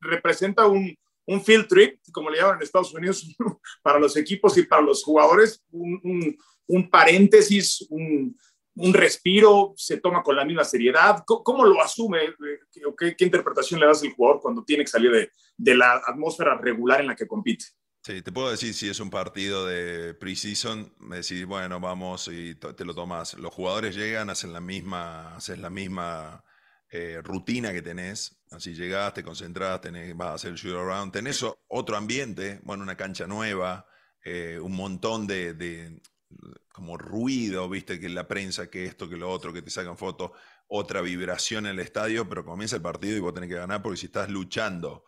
representa 0.00 0.66
un, 0.66 0.96
un 1.26 1.44
field 1.44 1.68
trip, 1.68 2.00
como 2.12 2.30
le 2.30 2.38
llaman 2.38 2.56
en 2.56 2.62
Estados 2.62 2.94
Unidos, 2.94 3.34
para 3.82 3.98
los 3.98 4.16
equipos 4.16 4.56
y 4.58 4.62
para 4.64 4.82
los 4.82 5.02
jugadores, 5.02 5.62
un, 5.70 6.36
un, 6.66 6.90
paréntesis, 6.90 7.86
un, 7.90 8.36
un, 8.74 8.94
respiro, 8.94 9.74
se 9.76 9.98
toma 9.98 10.22
con 10.22 10.36
la 10.36 10.44
misma 10.44 10.64
seriedad. 10.64 11.22
¿Cómo, 11.26 11.64
lo 11.64 11.80
asume? 11.82 12.34
¿Qué, 12.98 13.14
¿Qué, 13.16 13.24
interpretación 13.24 13.80
le 13.80 13.86
das 13.86 14.02
al 14.02 14.12
jugador 14.12 14.40
cuando 14.40 14.64
tiene 14.64 14.84
que 14.84 14.90
salir 14.90 15.10
de, 15.10 15.30
de 15.56 15.74
la 15.74 16.02
atmósfera 16.06 16.56
regular 16.56 17.00
en 17.00 17.08
la 17.08 17.16
que 17.16 17.26
compite? 17.26 17.64
Sí, 18.04 18.20
te 18.20 18.32
puedo 18.32 18.50
decir 18.50 18.74
si 18.74 18.88
es 18.88 18.98
un 18.98 19.10
partido 19.10 19.64
de 19.64 20.14
preseason, 20.14 20.92
decís, 21.08 21.46
bueno, 21.46 21.78
vamos 21.78 22.26
y 22.26 22.56
te 22.56 22.84
lo 22.84 22.94
tomas. 22.94 23.34
Los 23.34 23.54
jugadores 23.54 23.94
llegan, 23.94 24.28
hacen 24.28 24.52
la 24.52 24.60
misma, 24.60 25.36
haces 25.36 25.58
la 25.58 25.70
misma 25.70 26.42
eh, 26.90 27.20
rutina 27.22 27.72
que 27.72 27.80
tenés. 27.80 28.42
Así 28.50 28.74
llegás, 28.74 29.14
te 29.14 29.22
vas 29.22 29.40
a 29.40 30.34
hacer 30.34 30.50
el 30.50 30.56
shoot 30.56 30.76
around. 30.76 31.12
Tenés 31.12 31.44
otro 31.68 31.96
ambiente, 31.96 32.60
bueno, 32.64 32.82
una 32.82 32.96
cancha 32.96 33.28
nueva, 33.28 33.86
eh, 34.24 34.58
un 34.60 34.72
montón 34.72 35.26
de, 35.26 36.00
como 36.72 36.96
ruido, 36.96 37.68
viste, 37.68 38.00
que 38.00 38.08
la 38.08 38.28
prensa, 38.28 38.70
que 38.70 38.84
esto, 38.84 39.08
que 39.08 39.16
lo 39.16 39.30
otro, 39.30 39.52
que 39.52 39.62
te 39.62 39.70
sacan 39.70 39.96
fotos, 39.96 40.32
otra 40.66 41.00
vibración 41.00 41.66
en 41.66 41.72
el 41.72 41.80
estadio, 41.80 42.28
pero 42.28 42.44
comienza 42.44 42.76
el 42.76 42.82
partido 42.82 43.16
y 43.16 43.20
vos 43.20 43.34
tenés 43.34 43.48
que 43.48 43.56
ganar 43.56 43.82
porque 43.82 43.98
si 43.98 44.06
estás 44.06 44.28
luchando 44.30 45.04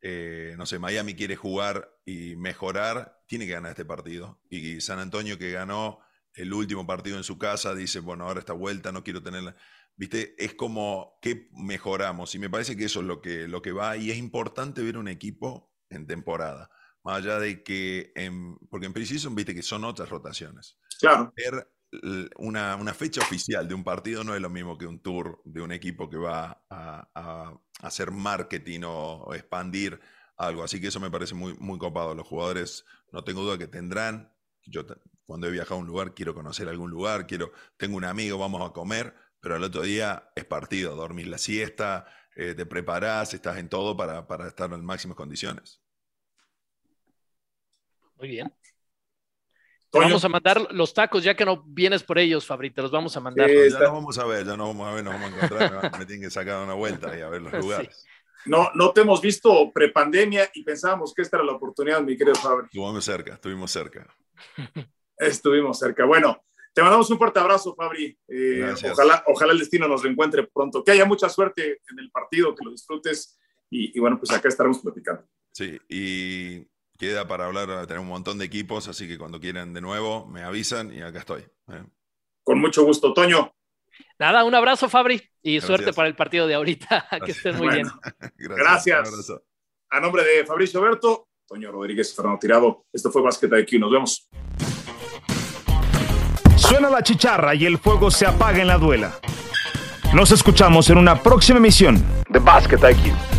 eh, 0.00 0.54
no 0.56 0.66
sé, 0.66 0.78
Miami 0.78 1.14
quiere 1.14 1.36
jugar 1.36 1.92
y 2.04 2.36
mejorar, 2.36 3.20
tiene 3.26 3.46
que 3.46 3.52
ganar 3.52 3.70
este 3.70 3.84
partido. 3.84 4.40
Y 4.48 4.80
San 4.80 4.98
Antonio 4.98 5.38
que 5.38 5.50
ganó 5.50 6.00
el 6.34 6.52
último 6.52 6.86
partido 6.86 7.16
en 7.16 7.24
su 7.24 7.38
casa, 7.38 7.74
dice, 7.74 8.00
bueno, 8.00 8.24
ahora 8.24 8.40
esta 8.40 8.52
vuelta 8.52 8.92
no 8.92 9.02
quiero 9.02 9.22
tenerla. 9.22 9.56
Viste, 9.96 10.34
es 10.38 10.54
como 10.54 11.18
que 11.20 11.48
mejoramos. 11.52 12.34
Y 12.34 12.38
me 12.38 12.50
parece 12.50 12.76
que 12.76 12.84
eso 12.84 13.00
es 13.00 13.06
lo 13.06 13.20
que, 13.20 13.48
lo 13.48 13.60
que 13.62 13.72
va. 13.72 13.96
Y 13.96 14.10
es 14.10 14.18
importante 14.18 14.82
ver 14.82 14.96
un 14.96 15.08
equipo 15.08 15.74
en 15.90 16.06
temporada. 16.06 16.70
Más 17.04 17.18
allá 17.18 17.38
de 17.38 17.62
que, 17.62 18.12
en, 18.14 18.56
porque 18.70 18.86
en 18.86 18.92
Precision, 18.92 19.34
viste 19.34 19.54
que 19.54 19.62
son 19.62 19.84
otras 19.84 20.08
rotaciones. 20.08 20.78
Claro. 21.00 21.32
Ver 21.36 21.68
una, 22.36 22.94
fecha 22.94 23.20
oficial 23.20 23.66
de 23.66 23.74
un 23.74 23.84
partido 23.84 24.24
no 24.24 24.34
es 24.34 24.40
lo 24.40 24.50
mismo 24.50 24.76
que 24.76 24.86
un 24.86 25.00
tour 25.00 25.40
de 25.44 25.62
un 25.62 25.72
equipo 25.72 26.10
que 26.10 26.18
va 26.18 26.64
a, 26.68 27.58
hacer 27.80 28.10
marketing 28.10 28.80
o, 28.84 29.34
expandir 29.34 30.00
algo. 30.36 30.62
Así 30.62 30.80
que 30.80 30.88
eso 30.88 31.00
me 31.00 31.10
parece 31.10 31.34
muy, 31.34 31.54
muy 31.58 31.78
copado. 31.78 32.14
Los 32.14 32.26
jugadores, 32.26 32.84
no 33.12 33.24
tengo 33.24 33.42
duda 33.42 33.58
que 33.58 33.68
tendrán. 33.68 34.32
Yo 34.64 34.84
cuando 35.24 35.46
he 35.46 35.50
viajado 35.50 35.76
a 35.76 35.78
un 35.78 35.86
lugar 35.86 36.14
quiero 36.14 36.34
conocer 36.34 36.68
algún 36.68 36.90
lugar, 36.90 37.26
quiero, 37.26 37.52
tengo 37.76 37.96
un 37.96 38.04
amigo, 38.04 38.38
vamos 38.38 38.68
a 38.68 38.72
comer, 38.72 39.14
pero 39.40 39.54
al 39.56 39.62
otro 39.62 39.82
día 39.82 40.30
es 40.36 40.44
partido, 40.44 40.94
dormir 40.94 41.28
la 41.28 41.38
siesta, 41.38 42.06
eh, 42.34 42.54
te 42.54 42.66
preparás, 42.66 43.34
estás 43.34 43.58
en 43.58 43.68
todo 43.68 43.96
para, 43.96 44.26
para 44.26 44.48
estar 44.48 44.72
en 44.72 44.84
máximas 44.84 45.16
condiciones. 45.16 45.80
Muy 48.18 48.28
bien 48.28 48.52
vamos 49.92 50.24
a 50.24 50.28
mandar 50.28 50.68
los 50.72 50.92
tacos, 50.92 51.22
ya 51.22 51.34
que 51.34 51.44
no 51.44 51.62
vienes 51.66 52.02
por 52.02 52.18
ellos, 52.18 52.46
Fabri, 52.46 52.70
te 52.70 52.82
los 52.82 52.90
vamos 52.90 53.16
a 53.16 53.20
mandar. 53.20 53.48
ya 53.48 53.78
nos 53.78 53.92
vamos 53.92 54.18
a 54.18 54.24
ver, 54.26 54.46
ya 54.46 54.56
nos 54.56 54.68
vamos 54.68 54.88
a 54.88 54.94
ver, 54.94 55.04
nos 55.04 55.14
vamos 55.14 55.32
a 55.32 55.36
encontrar. 55.36 55.98
me 55.98 56.06
tienen 56.06 56.22
que 56.22 56.30
sacar 56.30 56.62
una 56.62 56.74
vuelta 56.74 57.16
y 57.16 57.22
a 57.22 57.28
ver 57.28 57.42
los 57.42 57.52
lugares. 57.64 58.04
No, 58.46 58.70
no 58.74 58.92
te 58.92 59.00
hemos 59.00 59.20
visto 59.20 59.72
prepandemia 59.72 60.48
y 60.54 60.62
pensábamos 60.62 61.12
que 61.12 61.22
esta 61.22 61.38
era 61.38 61.46
la 61.46 61.52
oportunidad, 61.52 62.00
mi 62.02 62.16
querido 62.16 62.36
Fabri. 62.36 62.66
Estuvimos 62.66 63.04
cerca, 63.04 63.34
estuvimos 63.34 63.70
cerca. 63.70 64.06
estuvimos 65.18 65.78
cerca. 65.78 66.04
Bueno, 66.04 66.42
te 66.72 66.82
mandamos 66.82 67.10
un 67.10 67.18
fuerte 67.18 67.40
abrazo, 67.40 67.74
Fabri. 67.74 68.16
Eh, 68.28 68.74
ojalá, 68.90 69.24
ojalá 69.26 69.52
el 69.52 69.58
destino 69.58 69.88
nos 69.88 70.02
reencuentre 70.02 70.46
pronto. 70.46 70.84
Que 70.84 70.92
haya 70.92 71.04
mucha 71.04 71.28
suerte 71.28 71.80
en 71.90 71.98
el 71.98 72.10
partido, 72.10 72.54
que 72.54 72.64
lo 72.64 72.70
disfrutes. 72.70 73.38
Y, 73.70 73.96
y 73.96 74.00
bueno, 74.00 74.18
pues 74.18 74.30
acá 74.30 74.48
estaremos 74.48 74.78
platicando. 74.78 75.24
Sí, 75.52 75.78
y 75.88 76.64
queda 76.98 77.26
para 77.26 77.46
hablar, 77.46 77.86
tener 77.86 78.00
un 78.00 78.08
montón 78.08 78.38
de 78.38 78.44
equipos, 78.44 78.88
así 78.88 79.08
que 79.08 79.16
cuando 79.16 79.40
quieran 79.40 79.72
de 79.72 79.80
nuevo 79.80 80.26
me 80.26 80.42
avisan 80.42 80.92
y 80.92 81.00
acá 81.00 81.20
estoy. 81.20 81.42
¿eh? 81.68 81.84
Con 82.42 82.60
mucho 82.60 82.84
gusto, 82.84 83.14
Toño. 83.14 83.54
Nada, 84.18 84.44
un 84.44 84.54
abrazo, 84.54 84.88
Fabri, 84.88 85.22
y 85.42 85.60
suerte 85.60 85.92
para 85.92 86.08
el 86.08 86.16
partido 86.16 86.46
de 86.46 86.54
ahorita. 86.54 87.06
que 87.24 87.32
estén 87.32 87.56
muy 87.56 87.68
bien. 87.68 87.86
Gracias. 88.36 89.32
A 89.90 90.00
nombre 90.00 90.24
de 90.24 90.44
Fabricio 90.44 90.80
Berto, 90.80 91.28
Toño 91.46 91.70
Rodríguez 91.70 92.12
y 92.12 92.16
Fernando 92.16 92.38
Tirado, 92.38 92.86
esto 92.92 93.10
fue 93.10 93.22
Basket 93.22 93.48
IQ. 93.48 93.80
Nos 93.80 93.92
vemos. 93.92 94.28
Suena 96.56 96.90
la 96.90 97.02
chicharra 97.02 97.54
y 97.54 97.64
el 97.64 97.78
fuego 97.78 98.10
se 98.10 98.26
apaga 98.26 98.60
en 98.60 98.66
la 98.66 98.76
duela. 98.76 99.18
Nos 100.12 100.32
escuchamos 100.32 100.90
en 100.90 100.98
una 100.98 101.22
próxima 101.22 101.58
emisión 101.58 102.04
de 102.28 102.38
Basket 102.38 102.78
IQ. 102.78 103.37